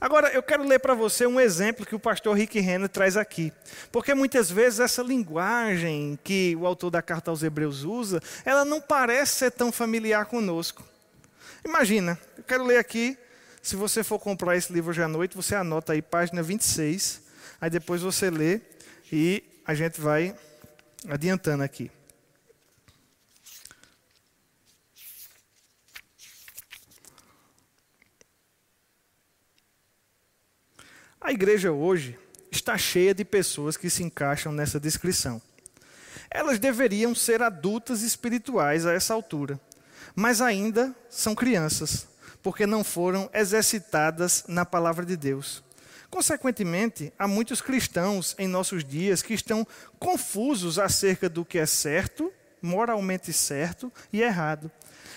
[0.00, 3.52] Agora, eu quero ler para você um exemplo que o pastor Rick Renner traz aqui.
[3.90, 8.80] Porque muitas vezes essa linguagem que o autor da carta aos Hebreus usa, ela não
[8.80, 10.84] parece ser tão familiar conosco.
[11.64, 13.18] Imagina, eu quero ler aqui,
[13.60, 17.22] se você for comprar esse livro hoje à noite, você anota aí página 26,
[17.60, 18.60] aí depois você lê
[19.12, 20.34] e a gente vai
[21.08, 21.90] adiantando aqui.
[31.28, 32.18] A igreja hoje
[32.50, 35.42] está cheia de pessoas que se encaixam nessa descrição.
[36.30, 39.60] Elas deveriam ser adultas espirituais a essa altura,
[40.16, 42.08] mas ainda são crianças,
[42.42, 45.62] porque não foram exercitadas na palavra de Deus.
[46.08, 49.66] Consequentemente, há muitos cristãos em nossos dias que estão
[49.98, 54.70] confusos acerca do que é certo, moralmente certo e errado.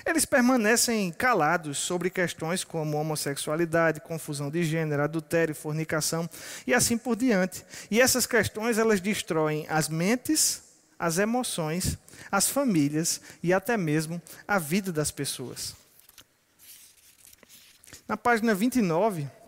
[0.06, 6.30] Eles permanecem calados sobre questões como homossexualidade, confusão de gênero, adultério, fornicação
[6.66, 7.64] e assim por diante.
[7.90, 10.64] E essas questões elas destroem as mentes,
[10.98, 11.98] as emoções,
[12.32, 15.76] as famílias e até mesmo a vida das pessoas.
[18.08, 19.41] Na página 29, o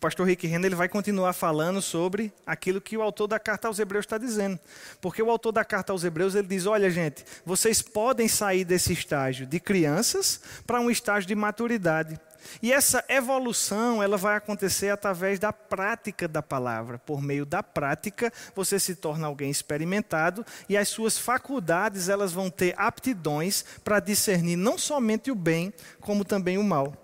[0.00, 3.78] pastor Rick Renner ele vai continuar falando sobre aquilo que o autor da carta aos
[3.78, 4.58] Hebreus está dizendo.
[5.00, 8.92] Porque o autor da carta aos Hebreus ele diz: olha, gente, vocês podem sair desse
[8.92, 12.18] estágio de crianças para um estágio de maturidade.
[12.62, 16.98] E essa evolução ela vai acontecer através da prática da palavra.
[16.98, 22.50] Por meio da prática, você se torna alguém experimentado e as suas faculdades elas vão
[22.50, 26.94] ter aptidões para discernir não somente o bem, como também o mal.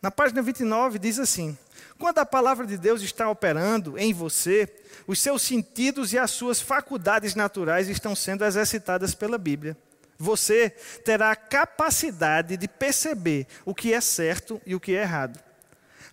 [0.00, 1.56] Na página 29 diz assim:
[1.98, 4.68] quando a palavra de Deus está operando em você,
[5.06, 9.76] os seus sentidos e as suas faculdades naturais estão sendo exercitadas pela Bíblia.
[10.18, 10.70] Você
[11.04, 15.38] terá a capacidade de perceber o que é certo e o que é errado.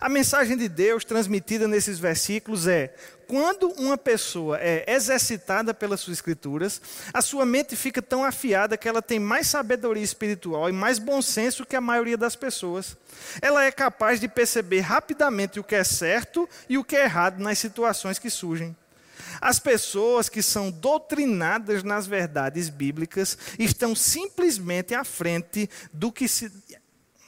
[0.00, 2.94] A mensagem de Deus transmitida nesses versículos é:
[3.26, 6.80] quando uma pessoa é exercitada pelas suas escrituras,
[7.12, 11.20] a sua mente fica tão afiada que ela tem mais sabedoria espiritual e mais bom
[11.20, 12.96] senso que a maioria das pessoas.
[13.40, 17.40] Ela é capaz de perceber rapidamente o que é certo e o que é errado
[17.40, 18.76] nas situações que surgem.
[19.40, 26.50] As pessoas que são doutrinadas nas verdades bíblicas estão simplesmente à frente do que se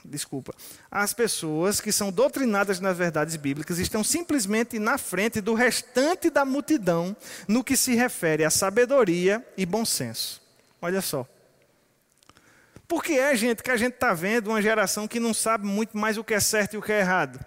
[0.07, 0.55] desculpa,
[0.91, 6.45] as pessoas que são doutrinadas nas verdades bíblicas estão simplesmente na frente do restante da
[6.45, 7.17] multidão
[7.47, 10.41] no que se refere a sabedoria e bom senso.
[10.81, 11.27] Olha só.
[12.89, 15.99] Por que é, gente, que a gente está vendo uma geração que não sabe muito
[15.99, 17.45] mais o que é certo e o que é errado?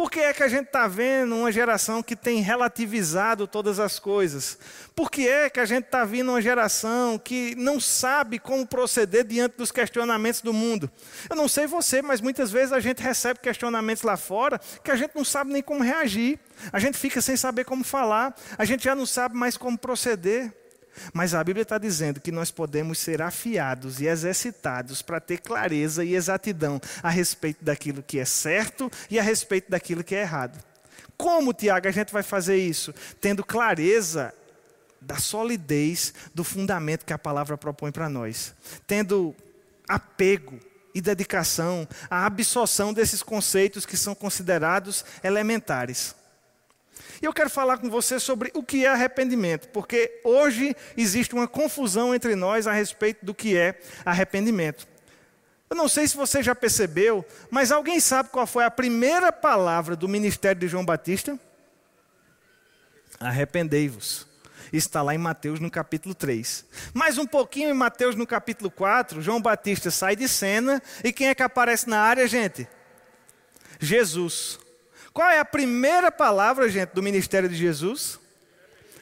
[0.00, 3.98] Por que é que a gente está vendo uma geração que tem relativizado todas as
[3.98, 4.58] coisas?
[4.96, 9.26] Por que é que a gente está vendo uma geração que não sabe como proceder
[9.26, 10.90] diante dos questionamentos do mundo?
[11.28, 14.96] Eu não sei você, mas muitas vezes a gente recebe questionamentos lá fora que a
[14.96, 16.40] gente não sabe nem como reagir.
[16.72, 20.50] A gente fica sem saber como falar, a gente já não sabe mais como proceder.
[21.12, 26.04] Mas a Bíblia está dizendo que nós podemos ser afiados e exercitados para ter clareza
[26.04, 30.62] e exatidão a respeito daquilo que é certo e a respeito daquilo que é errado.
[31.16, 32.94] Como, Tiago, a gente vai fazer isso?
[33.20, 34.32] Tendo clareza
[35.00, 38.54] da solidez do fundamento que a palavra propõe para nós,
[38.86, 39.34] tendo
[39.88, 40.58] apego
[40.94, 46.14] e dedicação à absorção desses conceitos que são considerados elementares.
[47.20, 51.46] E eu quero falar com você sobre o que é arrependimento, porque hoje existe uma
[51.46, 54.86] confusão entre nós a respeito do que é arrependimento.
[55.68, 59.94] Eu não sei se você já percebeu, mas alguém sabe qual foi a primeira palavra
[59.94, 61.38] do ministério de João Batista?
[63.20, 64.26] Arrependei-vos.
[64.72, 66.64] está lá em Mateus no capítulo 3.
[66.92, 71.28] Mais um pouquinho em Mateus no capítulo 4, João Batista sai de cena e quem
[71.28, 72.66] é que aparece na área, gente?
[73.78, 74.58] Jesus.
[75.12, 78.18] Qual é a primeira palavra, gente, do ministério de Jesus?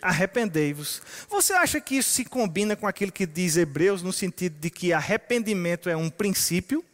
[0.01, 1.03] Arrependei-vos.
[1.29, 4.93] Você acha que isso se combina com aquilo que diz Hebreus, no sentido de que
[4.93, 6.85] arrependimento é um princípio?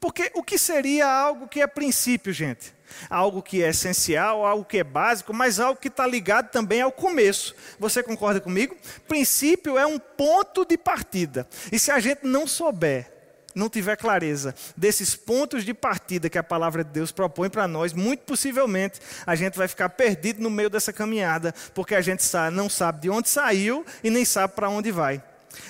[0.00, 2.74] Porque o que seria algo que é princípio, gente?
[3.08, 6.90] Algo que é essencial, algo que é básico, mas algo que está ligado também ao
[6.90, 7.54] começo.
[7.78, 8.76] Você concorda comigo?
[9.06, 11.46] Princípio é um ponto de partida.
[11.70, 13.11] E se a gente não souber
[13.54, 17.92] não tiver clareza desses pontos de partida que a palavra de Deus propõe para nós,
[17.92, 22.68] muito possivelmente a gente vai ficar perdido no meio dessa caminhada, porque a gente não
[22.68, 25.22] sabe de onde saiu e nem sabe para onde vai.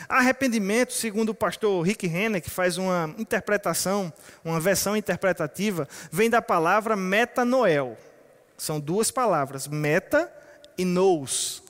[0.09, 4.12] Arrependimento, segundo o pastor Rick Renner, que faz uma interpretação,
[4.45, 7.97] uma versão interpretativa, vem da palavra metanoel.
[8.57, 10.33] São duas palavras, meta
[10.79, 11.62] e nous.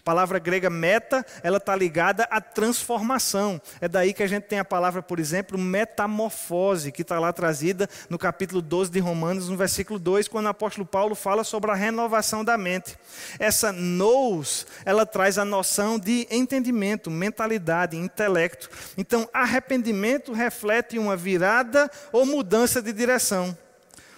[0.00, 3.60] A palavra grega meta, ela está ligada à transformação.
[3.82, 7.86] É daí que a gente tem a palavra, por exemplo, metamorfose, que está lá trazida
[8.08, 11.74] no capítulo 12 de Romanos, no versículo 2, quando o apóstolo Paulo fala sobre a
[11.74, 12.98] renovação da mente.
[13.38, 18.70] Essa nous, ela traz a noção de entendimento, mentalidade, intelecto.
[18.96, 23.54] Então, arrependimento reflete uma virada ou mudança de direção.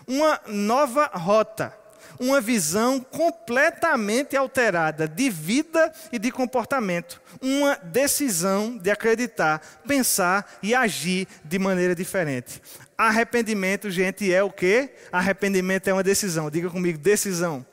[0.07, 1.82] Uma nova rota
[2.19, 10.75] uma visão completamente alterada de vida e de comportamento, uma decisão de acreditar, pensar e
[10.75, 12.61] agir de maneira diferente.
[12.97, 14.91] Arrependimento, gente, é o quê?
[15.11, 16.51] Arrependimento é uma decisão.
[16.51, 17.67] Diga comigo, decisão.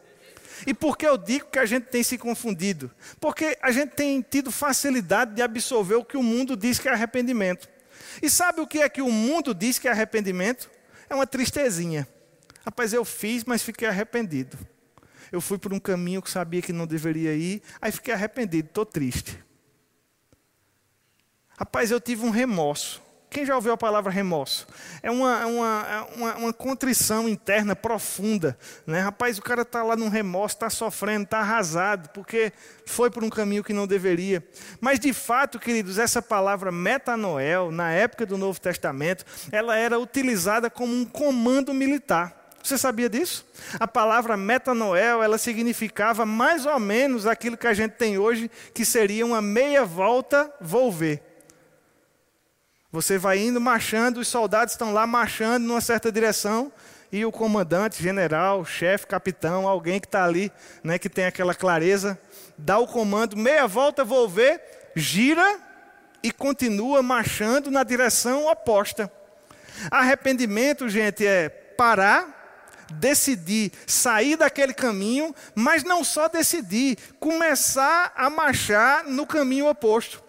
[0.65, 2.91] E por que eu digo que a gente tem se confundido?
[3.19, 6.91] Porque a gente tem tido facilidade de absorver o que o mundo diz que é
[6.91, 7.69] arrependimento.
[8.21, 10.69] E sabe o que é que o mundo diz que é arrependimento?
[11.09, 12.07] É uma tristezinha.
[12.65, 14.57] Rapaz, eu fiz, mas fiquei arrependido.
[15.31, 18.85] Eu fui por um caminho que sabia que não deveria ir, aí fiquei arrependido, estou
[18.85, 19.43] triste.
[21.57, 23.01] Rapaz, eu tive um remorso.
[23.29, 24.65] Quem já ouviu a palavra remorso?
[25.03, 28.57] É uma, uma, uma, uma contrição interna profunda.
[28.87, 29.01] Né?
[29.01, 32.51] Rapaz, o cara está lá num remorso, está sofrendo, está arrasado, porque
[32.87, 34.43] foi por um caminho que não deveria.
[34.81, 40.67] Mas, de fato, queridos, essa palavra metanoel, na época do Novo Testamento, ela era utilizada
[40.67, 42.38] como um comando militar.
[42.63, 43.45] Você sabia disso?
[43.79, 48.83] A palavra metanoel, ela significava mais ou menos aquilo que a gente tem hoje, que
[48.83, 51.23] seria uma meia volta volver.
[52.91, 56.71] Você vai indo marchando, os soldados estão lá marchando numa certa direção,
[57.11, 60.51] e o comandante, general, chefe, capitão, alguém que está ali,
[60.83, 62.19] né, que tem aquela clareza,
[62.57, 64.61] dá o comando, meia volta volver,
[64.95, 65.59] gira
[66.21, 69.11] e continua marchando na direção oposta.
[69.89, 72.38] Arrependimento, gente, é parar
[72.91, 80.23] decidir sair daquele caminho, mas não só decidir, começar a marchar no caminho oposto.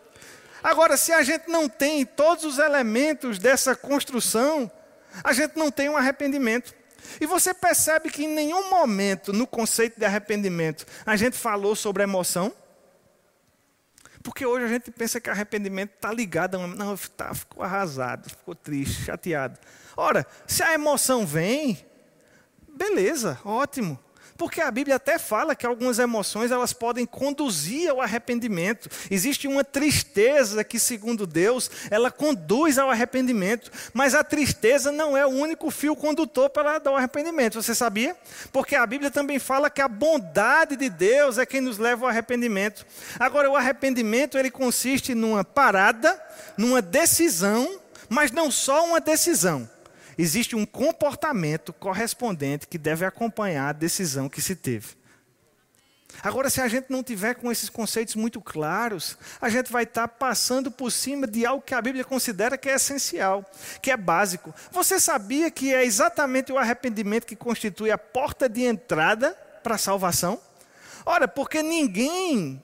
[0.62, 4.70] Agora, se a gente não tem todos os elementos dessa construção,
[5.24, 6.74] a gente não tem um arrependimento.
[7.20, 12.02] E você percebe que em nenhum momento no conceito de arrependimento a gente falou sobre
[12.02, 12.52] emoção.
[14.22, 16.68] Porque hoje a gente pensa que arrependimento está ligado a uma.
[16.68, 19.58] Não, tá, ficou arrasado, ficou triste, chateado.
[19.96, 21.78] Ora, se a emoção vem,
[22.80, 23.98] Beleza, ótimo.
[24.38, 28.88] Porque a Bíblia até fala que algumas emoções elas podem conduzir ao arrependimento.
[29.10, 33.70] Existe uma tristeza que, segundo Deus, ela conduz ao arrependimento.
[33.92, 37.60] Mas a tristeza não é o único fio condutor para dar o arrependimento.
[37.62, 38.16] Você sabia?
[38.50, 42.08] Porque a Bíblia também fala que a bondade de Deus é quem nos leva ao
[42.08, 42.86] arrependimento.
[43.18, 46.18] Agora, o arrependimento ele consiste numa parada,
[46.56, 49.68] numa decisão, mas não só uma decisão
[50.20, 55.00] existe um comportamento correspondente que deve acompanhar a decisão que se teve.
[56.22, 60.06] Agora, se a gente não tiver com esses conceitos muito claros, a gente vai estar
[60.08, 63.48] passando por cima de algo que a Bíblia considera que é essencial,
[63.80, 64.54] que é básico.
[64.70, 69.30] Você sabia que é exatamente o arrependimento que constitui a porta de entrada
[69.62, 70.38] para a salvação?
[71.06, 72.62] Ora, porque ninguém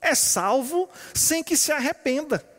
[0.00, 2.51] é salvo sem que se arrependa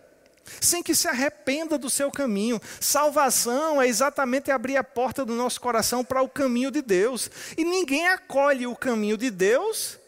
[0.60, 2.62] sem que se arrependa do seu caminho.
[2.80, 7.30] Salvação é exatamente abrir a porta do nosso coração para o caminho de Deus.
[7.58, 10.00] E ninguém acolhe o caminho de Deus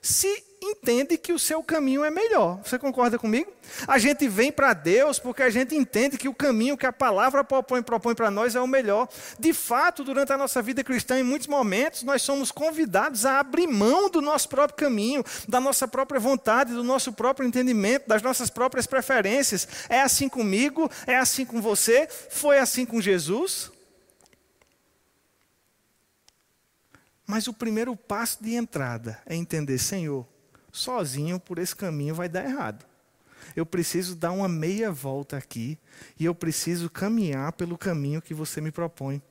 [0.00, 2.60] se entende que o seu caminho é melhor.
[2.64, 3.52] Você concorda comigo?
[3.86, 7.42] A gente vem para Deus porque a gente entende que o caminho que a palavra
[7.44, 9.08] propõe, propõe para nós é o melhor.
[9.38, 13.66] De fato, durante a nossa vida cristã, em muitos momentos, nós somos convidados a abrir
[13.66, 18.50] mão do nosso próprio caminho, da nossa própria vontade, do nosso próprio entendimento, das nossas
[18.50, 19.66] próprias preferências.
[19.88, 23.70] É assim comigo, é assim com você, foi assim com Jesus.
[27.26, 30.26] Mas o primeiro passo de entrada é entender, Senhor,
[30.74, 32.84] sozinho por esse caminho vai dar errado.
[33.54, 35.78] Eu preciso dar uma meia volta aqui
[36.18, 39.22] e eu preciso caminhar pelo caminho que você me propõe.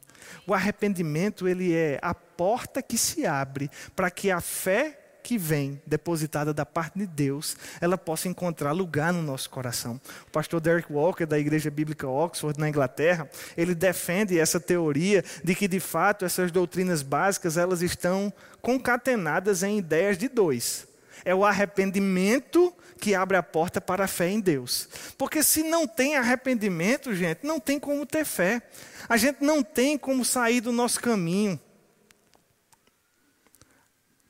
[0.47, 5.81] O arrependimento, ele é a porta que se abre para que a fé que vem
[5.85, 9.99] depositada da parte de Deus, ela possa encontrar lugar no nosso coração.
[10.27, 15.55] O pastor Derek Walker, da Igreja Bíblica Oxford, na Inglaterra, ele defende essa teoria de
[15.55, 18.31] que, de fato, essas doutrinas básicas, elas estão
[18.61, 20.92] concatenadas em ideias de dois.
[21.25, 24.87] É o arrependimento que abre a porta para a fé em Deus.
[25.17, 28.61] Porque se não tem arrependimento, gente, não tem como ter fé.
[29.07, 31.59] A gente não tem como sair do nosso caminho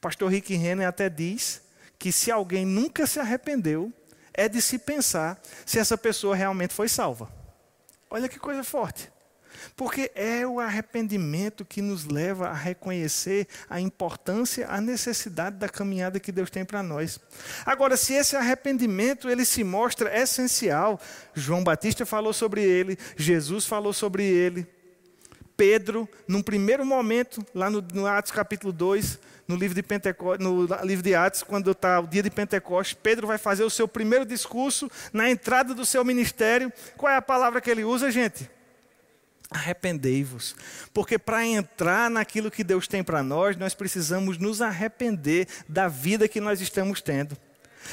[0.03, 1.61] pastor Rick Renner até diz
[1.97, 3.93] que se alguém nunca se arrependeu,
[4.33, 7.31] é de se pensar se essa pessoa realmente foi salva.
[8.09, 9.09] Olha que coisa forte.
[9.75, 16.19] Porque é o arrependimento que nos leva a reconhecer a importância, a necessidade da caminhada
[16.19, 17.19] que Deus tem para nós.
[17.65, 20.99] Agora, se esse arrependimento ele se mostra essencial,
[21.33, 24.67] João Batista falou sobre ele, Jesus falou sobre ele,
[25.55, 30.65] Pedro, num primeiro momento, lá no, no Atos capítulo 2, no livro de Pentecostes, no
[30.83, 34.25] livro de Atos, quando está o dia de Pentecostes, Pedro vai fazer o seu primeiro
[34.25, 36.71] discurso na entrada do seu ministério.
[36.97, 38.49] Qual é a palavra que ele usa, gente?
[39.53, 40.55] Arrependei-vos.
[40.93, 46.27] Porque para entrar naquilo que Deus tem para nós, nós precisamos nos arrepender da vida
[46.27, 47.37] que nós estamos tendo.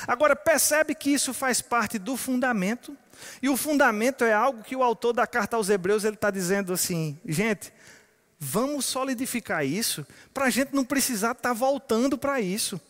[0.06, 2.96] Agora, percebe que isso faz parte do fundamento.
[3.42, 6.72] E o fundamento é algo que o autor da carta aos Hebreus ele está dizendo
[6.72, 7.72] assim, gente,
[8.42, 12.80] Vamos solidificar isso para a gente não precisar estar tá voltando para isso.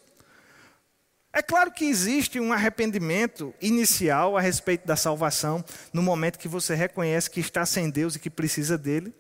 [1.33, 6.75] É claro que existe um arrependimento inicial a respeito da salvação, no momento que você
[6.75, 9.15] reconhece que está sem Deus e que precisa dele.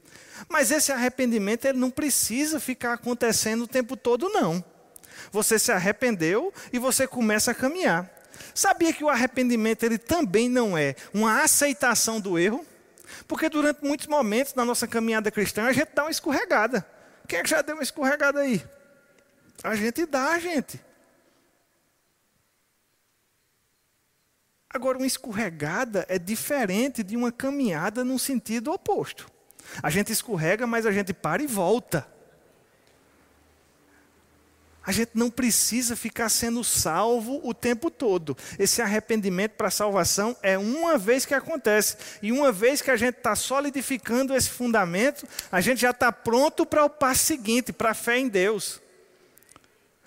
[0.49, 4.65] Mas esse arrependimento ele não precisa ficar acontecendo o tempo todo, não.
[5.31, 8.11] Você se arrependeu e você começa a caminhar.
[8.55, 12.67] Sabia que o arrependimento ele também não é uma aceitação do erro?
[13.29, 16.85] Porque durante muitos momentos na nossa caminhada cristã a gente dá uma escorregada.
[17.29, 18.65] Quem é que já deu uma escorregada aí?
[19.63, 20.81] A gente dá, gente.
[24.73, 29.27] Agora, uma escorregada é diferente de uma caminhada num sentido oposto.
[29.83, 32.07] A gente escorrega, mas a gente para e volta.
[34.87, 38.37] A gente não precisa ficar sendo salvo o tempo todo.
[38.59, 41.97] Esse arrependimento para salvação é uma vez que acontece.
[42.23, 46.65] E uma vez que a gente está solidificando esse fundamento, a gente já está pronto
[46.65, 48.81] para o passo seguinte, para a fé em Deus.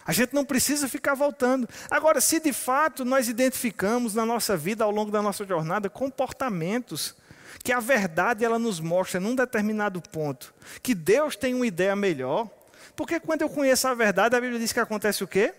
[0.05, 1.67] A gente não precisa ficar voltando.
[1.89, 7.15] Agora, se de fato nós identificamos na nossa vida, ao longo da nossa jornada, comportamentos
[7.63, 12.49] que a verdade ela nos mostra num determinado ponto, que Deus tem uma ideia melhor,
[12.95, 15.53] porque quando eu conheço a verdade, a Bíblia diz que acontece o quê?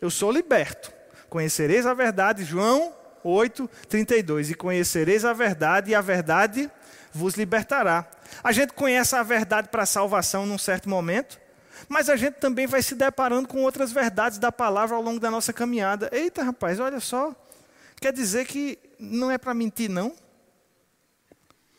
[0.00, 0.92] Eu sou liberto.
[1.28, 2.92] Conhecereis a verdade, João
[3.22, 4.50] 8, 32.
[4.50, 6.70] E conhecereis a verdade, e a verdade
[7.12, 8.08] vos libertará.
[8.42, 11.38] A gente conhece a verdade para a salvação num certo momento,
[11.88, 15.30] mas a gente também vai se deparando com outras verdades da palavra ao longo da
[15.30, 16.08] nossa caminhada.
[16.12, 17.34] Eita, rapaz, olha só.
[18.00, 20.14] Quer dizer que não é para mentir, não?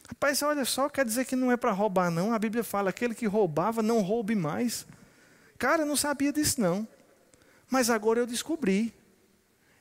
[0.07, 2.33] Rapaz, olha só, quer dizer que não é para roubar, não.
[2.33, 4.85] A Bíblia fala: aquele que roubava, não roube mais.
[5.57, 6.87] Cara, eu não sabia disso, não.
[7.69, 8.93] Mas agora eu descobri.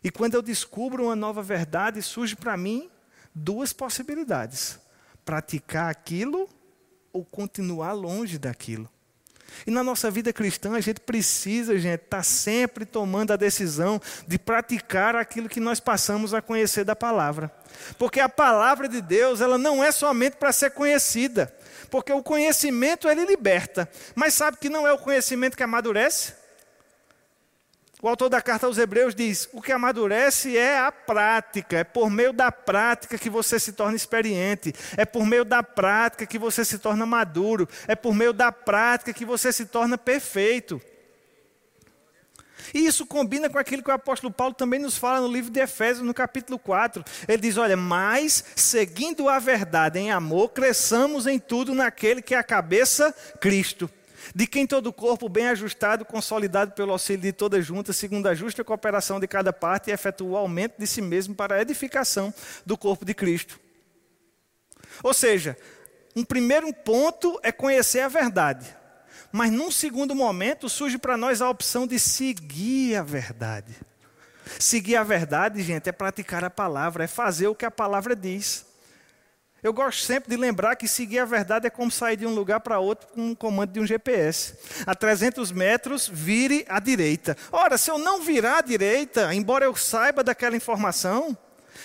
[0.02, 2.88] E quando eu descubro uma nova verdade, surge para mim
[3.34, 4.78] duas possibilidades:
[5.24, 6.48] praticar aquilo
[7.12, 8.88] ou continuar longe daquilo.
[9.66, 14.00] E na nossa vida cristã, a gente precisa, gente, estar tá sempre tomando a decisão
[14.26, 17.50] de praticar aquilo que nós passamos a conhecer da palavra.
[17.98, 21.54] Porque a palavra de Deus, ela não é somente para ser conhecida.
[21.90, 23.88] Porque o conhecimento, ele liberta.
[24.14, 26.39] Mas sabe que não é o conhecimento que amadurece?
[28.02, 32.08] O autor da carta aos Hebreus diz: o que amadurece é a prática, é por
[32.08, 36.64] meio da prática que você se torna experiente, é por meio da prática que você
[36.64, 40.80] se torna maduro, é por meio da prática que você se torna perfeito.
[42.72, 45.60] E isso combina com aquilo que o apóstolo Paulo também nos fala no livro de
[45.60, 47.04] Efésios, no capítulo 4.
[47.28, 52.38] Ele diz: Olha, mas seguindo a verdade em amor, cresçamos em tudo naquele que é
[52.38, 53.90] a cabeça, Cristo
[54.34, 58.34] de quem todo o corpo, bem ajustado, consolidado pelo auxílio de toda junta, segundo a
[58.34, 62.32] justa cooperação de cada parte, efetua o aumento de si mesmo para a edificação
[62.64, 63.58] do corpo de Cristo.
[65.02, 65.56] Ou seja,
[66.14, 68.76] um primeiro ponto é conhecer a verdade.
[69.32, 73.74] Mas num segundo momento surge para nós a opção de seguir a verdade.
[74.58, 78.66] Seguir a verdade, gente, é praticar a palavra, é fazer o que a palavra diz.
[79.62, 82.60] Eu gosto sempre de lembrar que seguir a verdade é como sair de um lugar
[82.60, 84.54] para outro com um comando de um GPS.
[84.86, 87.36] A 300 metros, vire à direita.
[87.52, 91.36] Ora, se eu não virar à direita, embora eu saiba daquela informação,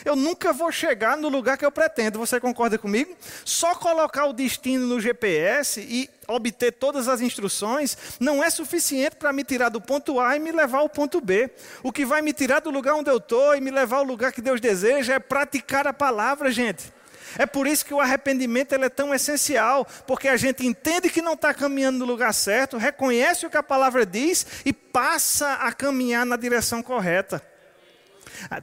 [0.06, 2.18] eu nunca vou chegar no lugar que eu pretendo.
[2.20, 3.14] Você concorda comigo?
[3.44, 9.32] Só colocar o destino no GPS e obter todas as instruções não é suficiente para
[9.32, 11.50] me tirar do ponto A e me levar ao ponto B.
[11.84, 14.32] O que vai me tirar do lugar onde eu estou e me levar ao lugar
[14.32, 16.96] que Deus deseja é praticar a palavra, gente.
[17.38, 21.34] É por isso que o arrependimento é tão essencial, porque a gente entende que não
[21.34, 26.26] está caminhando no lugar certo, reconhece o que a palavra diz e passa a caminhar
[26.26, 27.42] na direção correta.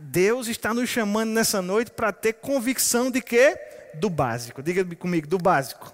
[0.01, 3.59] Deus está nos chamando nessa noite para ter convicção de quê?
[3.95, 4.63] Do básico.
[4.63, 5.93] Diga comigo, do básico.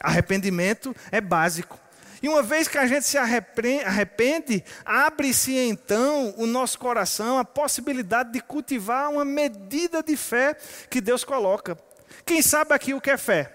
[0.00, 1.78] Arrependimento é básico.
[2.22, 8.32] E uma vez que a gente se arrepende, abre-se então o nosso coração a possibilidade
[8.32, 10.56] de cultivar uma medida de fé
[10.90, 11.78] que Deus coloca.
[12.28, 13.50] Quem sabe aqui o que é fé?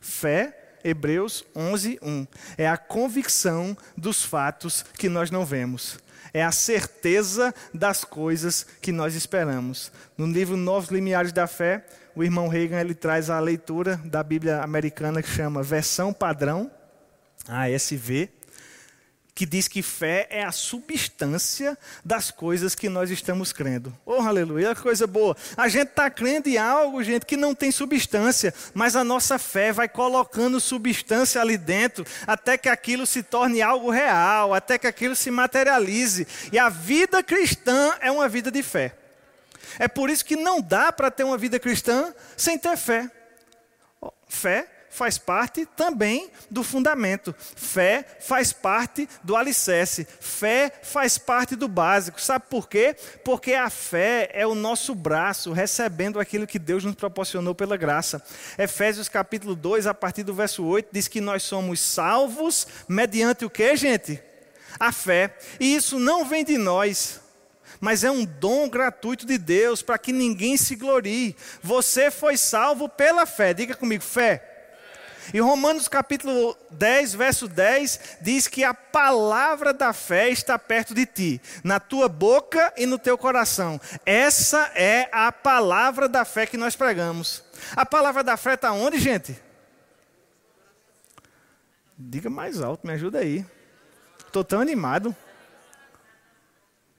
[0.00, 2.26] Fé, Hebreus 11, 1.
[2.56, 5.98] É a convicção dos fatos que nós não vemos.
[6.32, 9.90] É a certeza das coisas que nós esperamos.
[10.16, 14.62] No livro Novos Limiares da Fé, o irmão Reagan ele traz a leitura da Bíblia
[14.62, 16.70] americana que chama Versão Padrão,
[17.48, 18.30] ASV,
[19.38, 23.96] que diz que fé é a substância das coisas que nós estamos crendo.
[24.04, 25.36] Oh, aleluia, coisa boa.
[25.56, 29.70] A gente está crendo em algo, gente, que não tem substância, mas a nossa fé
[29.70, 35.14] vai colocando substância ali dentro, até que aquilo se torne algo real, até que aquilo
[35.14, 36.26] se materialize.
[36.50, 38.96] E a vida cristã é uma vida de fé.
[39.78, 43.08] É por isso que não dá para ter uma vida cristã sem ter fé.
[44.28, 47.34] Fé faz parte também do fundamento.
[47.38, 50.06] Fé faz parte do alicerce.
[50.20, 52.20] Fé faz parte do básico.
[52.20, 52.96] Sabe por quê?
[53.24, 58.22] Porque a fé é o nosso braço recebendo aquilo que Deus nos proporcionou pela graça.
[58.58, 63.50] Efésios capítulo 2, a partir do verso 8, diz que nós somos salvos mediante o
[63.50, 64.20] que, gente?
[64.78, 65.36] A fé.
[65.58, 67.20] E isso não vem de nós
[67.80, 71.36] mas é um dom gratuito de Deus para que ninguém se glorie.
[71.62, 73.54] Você foi salvo pela fé.
[73.54, 74.57] Diga comigo, fé.
[75.32, 81.04] E Romanos capítulo 10, verso 10, diz que a palavra da fé está perto de
[81.04, 83.80] ti, na tua boca e no teu coração.
[84.06, 87.44] Essa é a palavra da fé que nós pregamos.
[87.76, 89.38] A palavra da fé está onde, gente?
[91.98, 93.44] Diga mais alto, me ajuda aí.
[94.26, 95.14] Estou tão animado.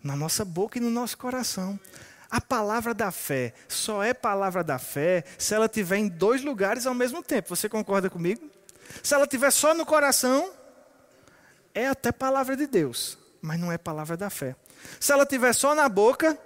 [0.03, 1.80] Na nossa boca e no nosso coração.
[2.30, 6.86] A palavra da fé só é palavra da fé se ela estiver em dois lugares
[6.86, 7.55] ao mesmo tempo.
[7.55, 8.47] Você concorda comigo?
[9.01, 10.51] Se ela estiver só no coração,
[11.73, 14.55] é até palavra de Deus, mas não é palavra da fé.
[14.99, 16.38] Se ela estiver só na boca,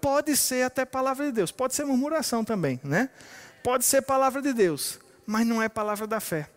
[0.00, 1.50] pode ser até palavra de Deus.
[1.50, 3.10] Pode ser murmuração também, né?
[3.62, 6.48] Pode ser palavra de Deus, mas não é palavra da fé.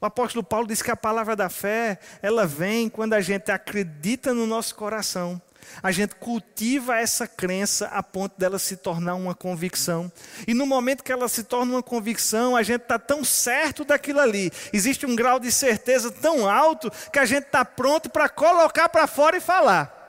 [0.00, 4.34] O apóstolo Paulo diz que a palavra da fé, ela vem quando a gente acredita
[4.34, 5.40] no nosso coração
[5.82, 10.10] a gente cultiva essa crença a ponto dela se tornar uma convicção.
[10.46, 14.20] E no momento que ela se torna uma convicção, a gente está tão certo daquilo
[14.20, 14.50] ali.
[14.72, 19.06] Existe um grau de certeza tão alto que a gente está pronto para colocar para
[19.06, 20.04] fora e falar.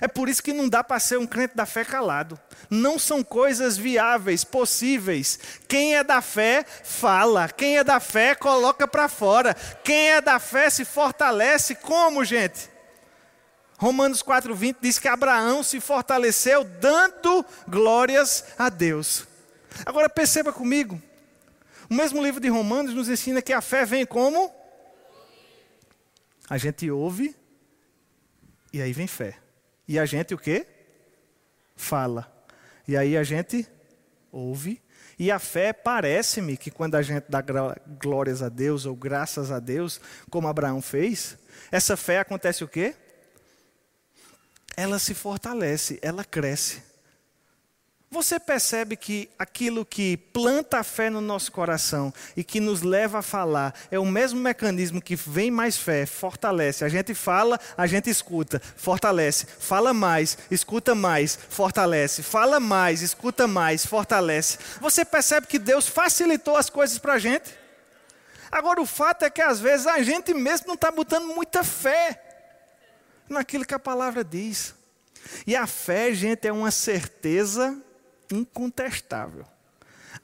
[0.00, 2.38] É por isso que não dá para ser um crente da fé calado.
[2.70, 5.38] Não são coisas viáveis, possíveis.
[5.66, 7.48] Quem é da fé, fala.
[7.48, 9.54] Quem é da fé, coloca para fora.
[9.82, 11.74] Quem é da fé se fortalece.
[11.74, 12.70] Como, gente?
[13.78, 19.24] Romanos 4,20 diz que Abraão se fortaleceu dando glórias a Deus.
[19.86, 21.00] Agora perceba comigo,
[21.88, 24.52] o mesmo livro de Romanos nos ensina que a fé vem como?
[26.50, 27.36] A gente ouve
[28.72, 29.38] e aí vem fé.
[29.86, 30.66] E a gente o quê?
[31.76, 32.30] Fala.
[32.86, 33.64] E aí a gente
[34.32, 34.82] ouve.
[35.16, 37.44] E a fé parece-me que quando a gente dá
[38.00, 40.00] glórias a Deus ou graças a Deus,
[40.30, 41.38] como Abraão fez,
[41.70, 42.96] essa fé acontece o quê?
[44.76, 46.88] Ela se fortalece, ela cresce.
[48.10, 53.18] Você percebe que aquilo que planta a fé no nosso coração e que nos leva
[53.18, 56.86] a falar é o mesmo mecanismo que vem mais fé, fortalece.
[56.86, 59.46] A gente fala, a gente escuta, fortalece.
[59.58, 62.22] Fala mais, escuta mais, fortalece.
[62.22, 64.56] Fala mais, escuta mais, fortalece.
[64.80, 67.54] Você percebe que Deus facilitou as coisas para a gente?
[68.50, 72.27] Agora, o fato é que às vezes a gente mesmo não está botando muita fé
[73.28, 74.74] naquilo que a palavra diz.
[75.46, 77.80] E a fé, gente, é uma certeza
[78.30, 79.44] incontestável.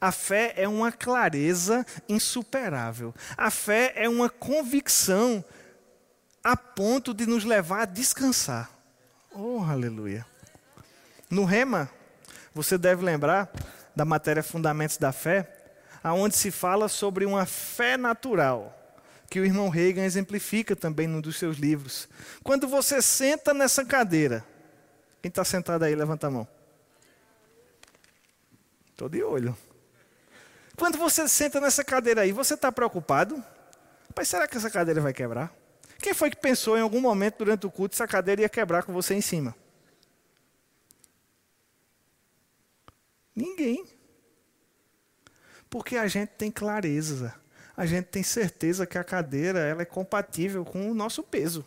[0.00, 3.14] A fé é uma clareza insuperável.
[3.36, 5.44] A fé é uma convicção
[6.42, 8.70] a ponto de nos levar a descansar.
[9.32, 10.26] Oh, aleluia.
[11.30, 11.90] No rema,
[12.54, 13.50] você deve lembrar,
[13.96, 15.50] da matéria Fundamentos da Fé,
[16.02, 18.83] aonde se fala sobre uma fé natural,
[19.34, 22.08] que o irmão Reagan exemplifica também num dos seus livros.
[22.44, 24.46] Quando você senta nessa cadeira,
[25.20, 26.46] quem está sentado aí, levanta a mão.
[28.92, 29.58] Estou de olho.
[30.76, 33.42] Quando você senta nessa cadeira aí, você está preocupado?
[34.16, 35.52] Mas será que essa cadeira vai quebrar?
[35.98, 38.92] Quem foi que pensou em algum momento durante o culto essa cadeira ia quebrar com
[38.92, 39.52] você em cima?
[43.34, 43.84] Ninguém.
[45.68, 47.34] Porque a gente tem clareza,
[47.76, 51.66] a gente tem certeza que a cadeira ela é compatível com o nosso peso.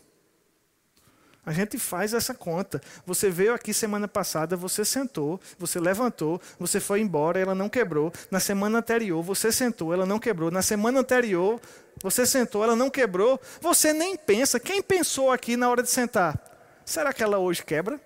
[1.45, 2.81] A gente faz essa conta.
[3.05, 8.11] Você veio aqui semana passada, você sentou, você levantou, você foi embora, ela não quebrou.
[8.29, 10.51] Na semana anterior, você sentou, ela não quebrou.
[10.51, 11.57] Na semana anterior,
[12.03, 13.39] você sentou, ela não quebrou.
[13.61, 14.59] Você nem pensa.
[14.59, 16.37] Quem pensou aqui na hora de sentar?
[16.83, 17.97] Será que ela hoje quebra?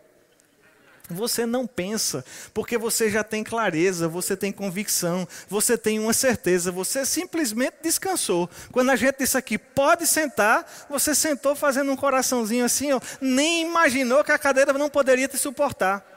[1.12, 6.72] Você não pensa, porque você já tem clareza, você tem convicção, você tem uma certeza,
[6.72, 8.49] você simplesmente descansou.
[8.72, 13.68] Quando a gente disse aqui, pode sentar, você sentou fazendo um coraçãozinho assim, ó, nem
[13.68, 16.12] imaginou que a cadeira não poderia te suportar.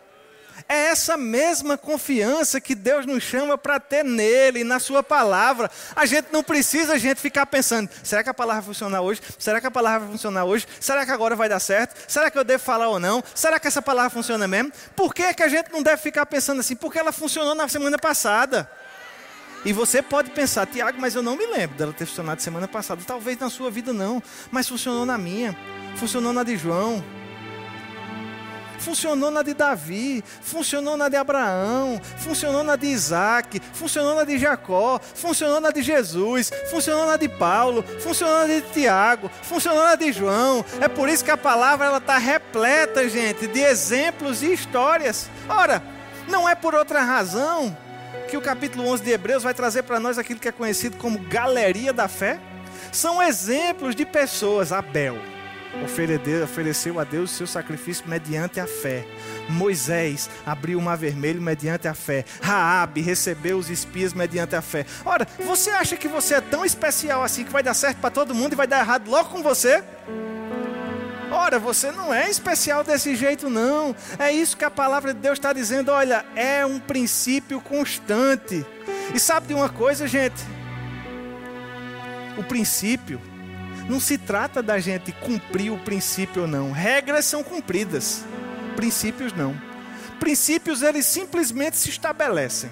[0.69, 5.71] É essa mesma confiança que Deus nos chama para ter nele, na sua palavra.
[5.95, 9.21] A gente não precisa a gente ficar pensando, será que a palavra vai funcionar hoje?
[9.39, 10.67] Será que a palavra vai funcionar hoje?
[10.81, 11.95] Será que agora vai dar certo?
[12.11, 13.23] Será que eu devo falar ou não?
[13.35, 14.73] Será que essa palavra funciona mesmo?
[14.97, 16.77] Por que, é que a gente não deve ficar pensando assim?
[16.77, 18.71] Porque ela funcionou na semana passada.
[19.65, 23.03] E você pode pensar, Tiago, mas eu não me lembro dela ter funcionado semana passada.
[23.07, 25.57] Talvez na sua vida não, mas funcionou na minha,
[25.97, 27.03] funcionou na de João,
[28.85, 34.39] Funcionou na de Davi, funcionou na de Abraão, funcionou na de Isaac, funcionou na de
[34.39, 39.95] Jacó, funcionou na de Jesus, funcionou na de Paulo, funcionou na de Tiago, funcionou na
[39.95, 40.63] de João.
[40.83, 45.31] É por isso que a palavra ela está repleta, gente, de exemplos e histórias.
[45.49, 45.83] Ora,
[46.29, 47.75] não é por outra razão
[48.29, 51.19] que o capítulo 11 de Hebreus vai trazer para nós aquilo que é conhecido como
[51.21, 52.39] galeria da fé.
[52.93, 55.34] São exemplos de pessoas, Abel
[55.83, 59.07] ofereceu a Deus o seu sacrifício mediante a fé.
[59.49, 62.25] Moisés abriu o mar vermelho mediante a fé.
[62.41, 64.87] Raabe recebeu os espias mediante a fé.
[65.05, 68.35] Ora, você acha que você é tão especial assim que vai dar certo para todo
[68.35, 69.83] mundo e vai dar errado logo com você?
[71.31, 73.95] Ora, você não é especial desse jeito, não.
[74.19, 75.91] É isso que a palavra de Deus está dizendo.
[75.91, 78.65] Olha, é um princípio constante.
[79.13, 80.41] E sabe de uma coisa, gente?
[82.39, 83.21] O princípio
[83.89, 86.73] não se trata da gente cumprir o princípio ou não.
[86.73, 88.25] Regras são cumpridas,
[88.77, 89.55] princípios não.
[90.19, 92.71] Princípios eles simplesmente se estabelecem.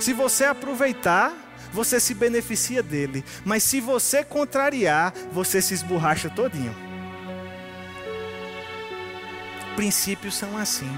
[0.00, 1.32] Se você aproveitar,
[1.72, 6.74] você se beneficia dele, mas se você contrariar, você se esborracha todinho.
[9.74, 10.90] Princípios são assim.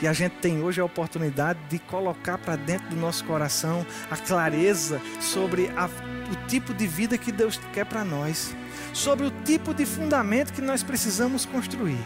[0.00, 4.16] E a gente tem hoje a oportunidade de colocar para dentro do nosso coração a
[4.16, 5.88] clareza sobre a
[6.30, 8.54] o tipo de vida que Deus quer para nós,
[8.92, 11.98] sobre o tipo de fundamento que nós precisamos construir.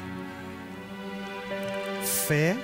[2.26, 2.56] Fé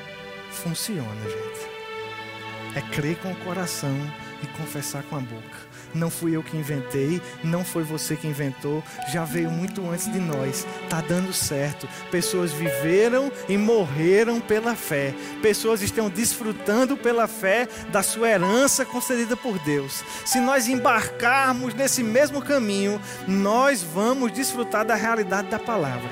[0.50, 2.76] funciona, gente.
[2.76, 3.96] É crer com o coração
[4.42, 5.75] e confessar com a boca.
[5.94, 10.18] Não fui eu que inventei, não foi você que inventou, já veio muito antes de
[10.18, 10.66] nós.
[10.88, 11.88] Tá dando certo.
[12.10, 15.14] Pessoas viveram e morreram pela fé.
[15.42, 20.04] Pessoas estão desfrutando pela fé da sua herança concedida por Deus.
[20.24, 26.10] Se nós embarcarmos nesse mesmo caminho, nós vamos desfrutar da realidade da palavra.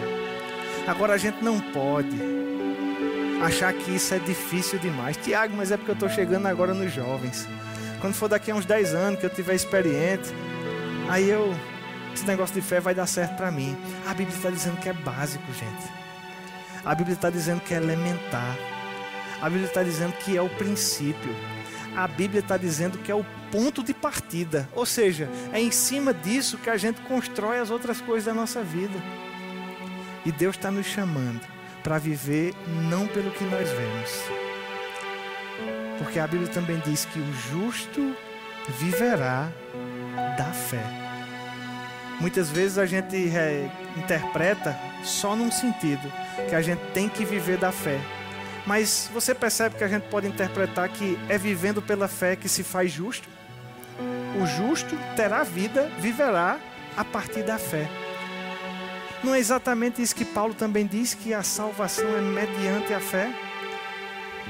[0.86, 2.16] Agora a gente não pode
[3.42, 5.16] achar que isso é difícil demais.
[5.16, 7.48] Tiago, mas é porque eu estou chegando agora nos jovens.
[8.04, 10.28] Quando for daqui a uns 10 anos que eu tiver experiente,
[11.08, 11.54] aí eu
[12.12, 13.74] esse negócio de fé vai dar certo para mim.
[14.06, 15.90] A Bíblia está dizendo que é básico, gente.
[16.84, 18.58] A Bíblia está dizendo que é elementar.
[19.40, 21.34] A Bíblia está dizendo que é o princípio.
[21.96, 24.68] A Bíblia está dizendo que é o ponto de partida.
[24.74, 28.62] Ou seja, é em cima disso que a gente constrói as outras coisas da nossa
[28.62, 29.02] vida.
[30.26, 31.40] E Deus está nos chamando
[31.82, 34.43] para viver não pelo que nós vemos
[35.98, 38.16] porque a Bíblia também diz que o justo
[38.78, 39.48] viverá
[40.36, 40.82] da fé.
[42.20, 46.10] Muitas vezes a gente é, interpreta só num sentido,
[46.48, 48.00] que a gente tem que viver da fé.
[48.66, 52.62] Mas você percebe que a gente pode interpretar que é vivendo pela fé que se
[52.62, 53.28] faz justo?
[54.40, 56.58] O justo terá vida, viverá
[56.96, 57.88] a partir da fé.
[59.22, 63.30] Não é exatamente isso que Paulo também diz que a salvação é mediante a fé?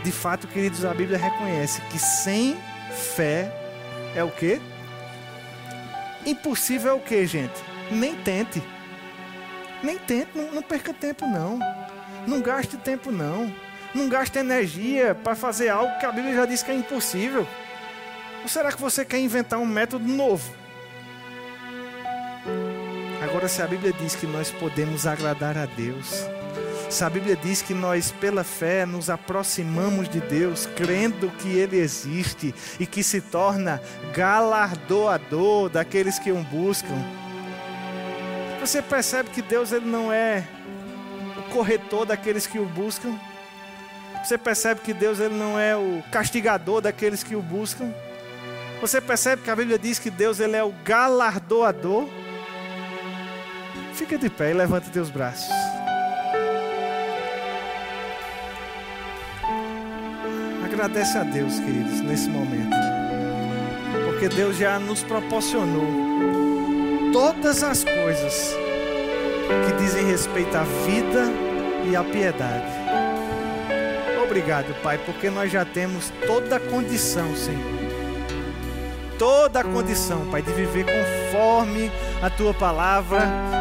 [0.03, 2.57] De fato, queridos, a Bíblia reconhece que sem
[3.17, 3.51] fé
[4.15, 4.61] é o quê?
[6.27, 7.63] Impossível é o quê, gente?
[7.91, 8.63] Nem tente.
[9.83, 11.59] Nem tente, não, não perca tempo não.
[12.27, 13.53] Não gaste tempo não.
[13.95, 17.47] Não gasta energia para fazer algo que a Bíblia já diz que é impossível.
[18.43, 20.53] Ou será que você quer inventar um método novo?
[23.23, 26.27] Agora, se a Bíblia diz que nós podemos agradar a Deus,
[27.03, 32.55] a Bíblia diz que nós, pela fé, nos aproximamos de Deus, crendo que Ele existe
[32.79, 33.81] e que se torna
[34.15, 36.95] galardoador daqueles que o buscam,
[38.67, 40.43] você percebe que Deus ele não é
[41.37, 43.15] o corretor daqueles que o buscam.
[44.25, 47.93] Você percebe que Deus ele não é o castigador daqueles que o buscam.
[48.81, 52.09] Você percebe que a Bíblia diz que Deus ele é o galardoador.
[53.93, 55.74] Fica de pé e levanta teus braços.
[60.65, 62.75] Agradece a Deus, queridos, nesse momento.
[64.07, 65.87] Porque Deus já nos proporcionou
[67.13, 68.57] todas as coisas
[69.67, 71.25] que dizem respeito à vida
[71.89, 72.73] e à piedade.
[74.25, 77.85] Obrigado, Pai, porque nós já temos toda a condição, Senhor.
[79.19, 81.93] Toda a condição, Pai, de viver conforme
[82.23, 83.21] a tua palavra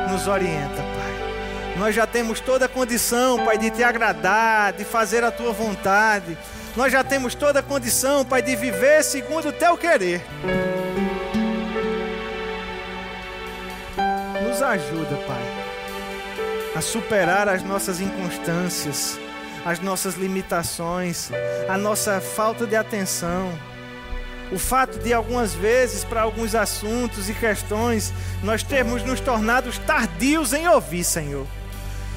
[0.10, 1.78] nos orienta, Pai.
[1.78, 6.38] Nós já temos toda a condição, Pai, de te agradar, de fazer a tua vontade.
[6.76, 10.26] Nós já temos toda a condição, Pai, de viver segundo o teu querer.
[14.48, 19.20] Nos ajuda, Pai, a superar as nossas inconstâncias,
[19.64, 21.30] as nossas limitações,
[21.70, 23.52] a nossa falta de atenção.
[24.52, 28.12] O fato de algumas vezes, para alguns assuntos e questões,
[28.44, 31.46] nós termos nos tornado tardios em ouvir, Senhor.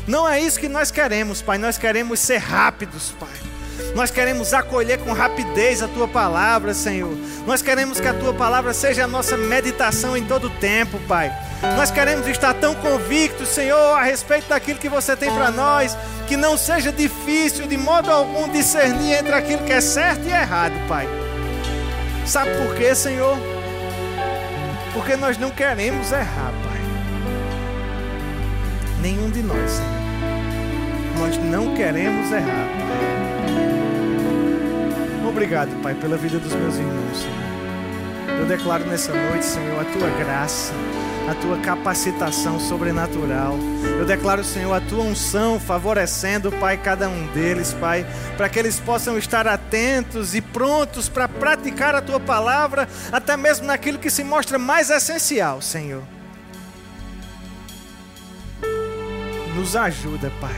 [0.07, 1.59] Não é isso que nós queremos, Pai.
[1.59, 3.56] Nós queremos ser rápidos, Pai.
[3.95, 7.16] Nós queremos acolher com rapidez a tua palavra, Senhor.
[7.47, 11.33] Nós queremos que a tua palavra seja a nossa meditação em todo o tempo, Pai.
[11.77, 15.97] Nós queremos estar tão convictos, Senhor, a respeito daquilo que você tem para nós,
[16.27, 20.74] que não seja difícil de modo algum discernir entre aquilo que é certo e errado,
[20.89, 21.09] Pai.
[22.27, 23.39] Sabe por quê, Senhor?
[24.93, 26.81] Porque nós não queremos errar, Pai.
[29.01, 29.97] Nenhum de nós, Senhor.
[31.18, 33.36] Nós não queremos errar, Pai.
[35.37, 38.39] Obrigado, Pai, pela vida dos meus irmãos, Senhor.
[38.41, 40.72] Eu declaro nessa noite, Senhor, a tua graça,
[41.30, 43.55] a tua capacitação sobrenatural.
[43.99, 48.07] Eu declaro, Senhor, a tua unção favorecendo, Pai, cada um deles, Pai,
[48.39, 53.66] para que eles possam estar atentos e prontos para praticar a tua palavra, até mesmo
[53.66, 56.03] naquilo que se mostra mais essencial, Senhor.
[59.55, 60.57] Nos ajuda, Pai,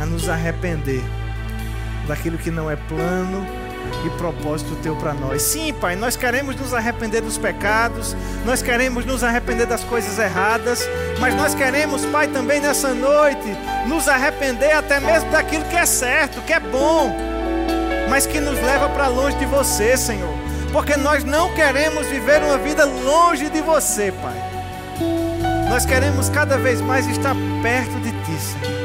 [0.00, 1.04] a nos arrepender
[2.06, 3.46] daquilo que não é plano
[4.04, 5.42] e propósito teu para nós.
[5.42, 10.88] Sim, Pai, nós queremos nos arrepender dos pecados, nós queremos nos arrepender das coisas erradas,
[11.20, 16.40] mas nós queremos, Pai, também nessa noite nos arrepender até mesmo daquilo que é certo,
[16.42, 17.14] que é bom,
[18.08, 20.34] mas que nos leva para longe de você, Senhor.
[20.72, 24.52] Porque nós não queremos viver uma vida longe de você, Pai.
[25.68, 28.81] Nós queremos cada vez mais estar perto de Ti, Senhor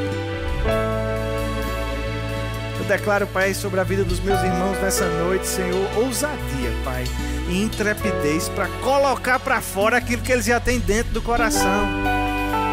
[2.87, 7.03] declaro, Pai, sobre a vida dos meus irmãos nessa noite, Senhor, ousadia, Pai,
[7.49, 11.87] e intrepidez para colocar para fora aquilo que eles já têm dentro do coração.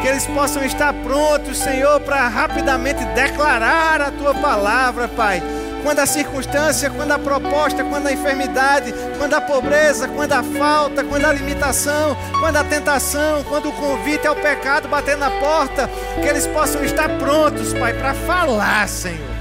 [0.00, 5.42] Que eles possam estar prontos, Senhor, para rapidamente declarar a tua palavra, Pai.
[5.82, 11.04] Quando a circunstância, quando a proposta, quando a enfermidade, quando a pobreza, quando a falta,
[11.04, 15.90] quando a limitação, quando a tentação, quando o convite ao pecado bater na porta,
[16.22, 19.33] que eles possam estar prontos, Pai, para falar, Senhor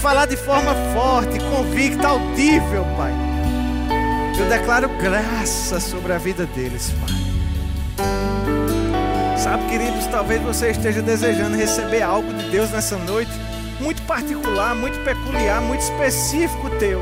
[0.00, 3.12] falar de forma forte, convicta, audível, Pai.
[4.38, 7.20] Eu declaro graça sobre a vida deles, Pai.
[9.36, 13.30] Sabe, queridos, talvez você esteja desejando receber algo de Deus nessa noite,
[13.78, 17.00] muito particular, muito peculiar, muito específico teu.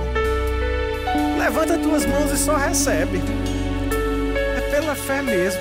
[1.39, 3.23] Levanta tuas mãos e só recebe.
[4.57, 5.61] É pela fé mesmo.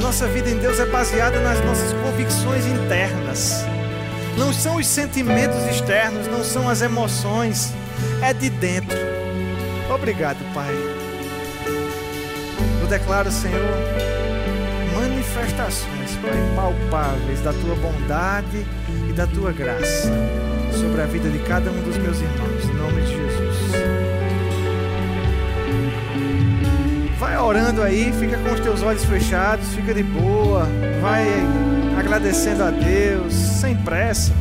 [0.00, 3.64] Nossa vida em Deus é baseada nas nossas convicções internas.
[4.36, 7.72] Não são os sentimentos externos, não são as emoções,
[8.22, 8.96] é de dentro.
[9.94, 10.74] Obrigado, Pai.
[12.80, 13.76] Eu declaro, Senhor,
[14.94, 18.66] manifestações, Pai, palpáveis da tua bondade
[19.08, 20.10] e da tua graça
[20.72, 24.02] sobre a vida de cada um dos meus irmãos, em nome de Jesus.
[27.18, 30.66] Vai orando aí, fica com os teus olhos fechados, fica de boa,
[31.00, 31.26] vai
[32.02, 34.32] agradecendo a Deus, sem pressa.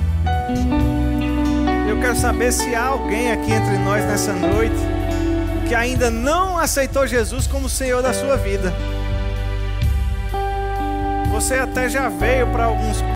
[1.87, 4.75] Eu quero saber se há alguém aqui entre nós nessa noite
[5.67, 8.73] que ainda não aceitou Jesus como Senhor da sua vida.
[11.31, 13.01] Você até já veio para alguns